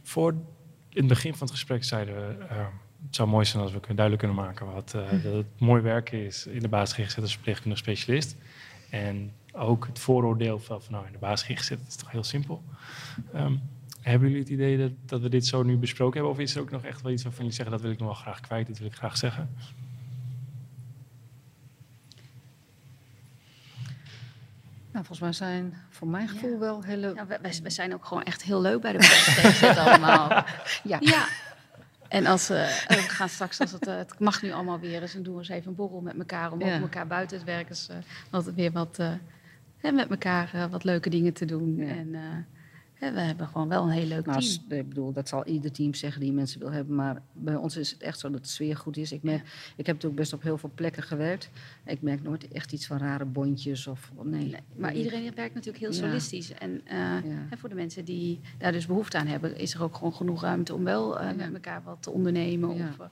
[0.02, 0.32] voor
[0.88, 2.44] in het begin van het gesprek zeiden we.
[2.44, 2.70] ehm,
[3.06, 5.82] het zou mooi zijn als we kunnen duidelijk kunnen maken wat eh, dat het mooi
[5.82, 8.36] werken is in de basis GGZ als verpleegkundige specialist.
[8.90, 12.62] En ook het vooroordeel van, van nou in de basis dat is toch heel simpel.
[13.32, 13.56] Ehm,
[14.00, 16.32] hebben jullie het idee dat, dat we dit zo nu besproken hebben?
[16.32, 18.08] Of is er ook nog echt wel iets waarvan jullie zeggen dat wil ik nog
[18.08, 19.50] wel graag kwijt, dit wil ik graag zeggen?
[24.98, 26.58] Nou, volgens mij zijn voor mijn gevoel Ja.
[26.58, 27.12] wel hele...
[27.14, 27.26] Ja,
[27.62, 30.28] wij, zijn ook gewoon echt heel leuk bij de PST allemaal.
[30.82, 30.96] Ja.
[31.00, 31.26] Ja.
[32.08, 35.14] En als, eh, we gaan straks, als het, eh, het mag nu allemaal weer eens,
[35.14, 36.74] en doen we eens even een borrel met elkaar om Ja.
[36.76, 37.96] ook elkaar buiten het werk eens, eh,
[38.30, 38.96] altijd weer wat,
[39.78, 41.76] hè, met elkaar wat leuke dingen te doen.
[41.76, 41.86] Ja.
[41.88, 42.14] En
[42.98, 44.78] we hebben gewoon wel een heel leuk Nou, team.
[44.80, 46.94] ik bedoel, dat zal ieder team zeggen die mensen wil hebben.
[46.94, 49.12] Maar bij ons is het echt zo dat de sfeer goed is.
[49.12, 49.40] Ik, merk,
[49.76, 51.50] ik heb natuurlijk best op heel veel plekken gewerkt.
[51.84, 54.10] Ik merk nooit echt iets van rare bondjes of...
[54.22, 54.44] Nee.
[54.44, 55.98] Nee, maar iedereen werkt natuurlijk heel Ja.
[56.08, 56.52] solistisch.
[56.52, 57.20] En eh, Ja.
[57.24, 60.42] hè, voor de mensen die daar dus behoefte aan hebben, is er ook gewoon genoeg
[60.42, 61.34] ruimte om wel eh, Ja.
[61.34, 62.76] met elkaar wat te ondernemen.
[62.76, 62.88] Ja.
[62.88, 63.06] Of eh,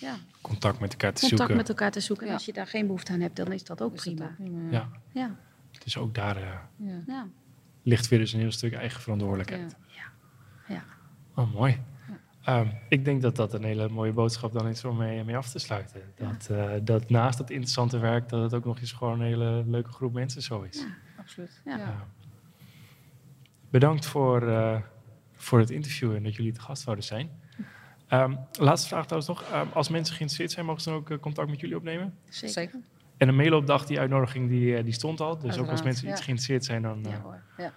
[0.00, 1.56] ja, Contact met elkaar te contact zoeken.
[1.56, 2.26] met elkaar te zoeken.
[2.26, 4.30] En als je daar geen behoefte aan hebt, dan is dat ook Is dat prima.
[4.30, 5.36] ook prima, Ja, Ja,
[5.84, 6.58] dus ook daar eh,
[7.06, 7.28] Ja.
[7.90, 9.76] Ja, ligt weer dus een heel stuk eigen verantwoordelijkheid.
[10.66, 10.84] ja.
[11.34, 11.78] Oh, mooi.
[12.44, 15.48] Ehm, ik denk dat dat een hele mooie boodschap dan is om mee, mee af
[15.48, 16.02] te sluiten.
[16.16, 19.64] Dat, eh, dat naast dat interessante werk, dat het ook nog eens gewoon een hele
[19.66, 20.78] leuke groep mensen zo is.
[20.78, 20.86] Ja.
[21.18, 21.60] Absoluut.
[21.64, 21.76] Ja.
[21.76, 22.06] Ja.
[23.70, 24.80] Bedankt voor, eh,
[25.34, 27.30] voor het interview en dat jullie te gast zouden zijn.
[28.08, 29.50] Ehm, laatste vraag trouwens nog.
[29.52, 32.14] Ehm, als mensen geïnteresseerd zijn, mogen ze dan ook eh, contact met jullie opnemen?
[32.28, 32.48] Zeker.
[32.48, 32.80] Zeker.
[33.20, 35.38] En een mailopdag, die uitnodiging, die, eh, die stond al.
[35.38, 36.12] Dus ook als mensen ja.
[36.12, 37.04] iets geïnteresseerd zijn, dan...
[37.04, 37.40] eh, Ja hoor.
[37.56, 37.72] Ja,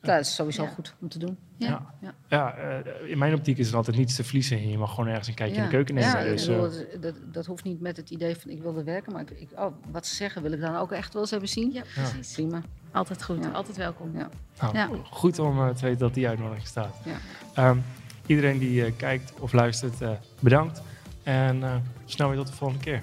[0.00, 0.68] dat is sowieso Ja.
[0.68, 1.38] goed om te doen.
[1.56, 1.68] Ja.
[1.68, 1.86] Ja.
[2.00, 2.14] Ja.
[2.28, 4.58] ja, eh, in mijn optiek is er altijd niets te verliezen.
[4.58, 6.10] En je mag gewoon ergens een kijkje in de keuken nemen.
[6.10, 8.84] Ja, dus, bedoel, eh, dat, dat, hoeft niet met het idee van ik wil er
[8.84, 9.12] werken.
[9.12, 11.48] Maar ik, ik, oh, wat ze zeggen wil ik dan ook echt wel eens hebben
[11.48, 11.72] zien.
[11.72, 12.32] Ja, precies.
[12.32, 12.62] Prima.
[12.92, 13.44] Altijd goed.
[13.44, 13.50] Ja.
[13.50, 14.16] Altijd welkom.
[14.16, 14.28] Ja.
[14.60, 14.88] Nou, Ja.
[15.10, 16.96] Goed om eh, te weten dat die uitnodiging staat.
[17.04, 17.16] Ja.
[17.54, 17.78] Ehm,
[18.26, 20.10] iedereen die eh, kijkt of luistert, eh,
[20.40, 20.82] bedankt.
[21.22, 23.02] En eh, snel weer tot de volgende keer.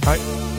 [0.00, 0.57] Bye.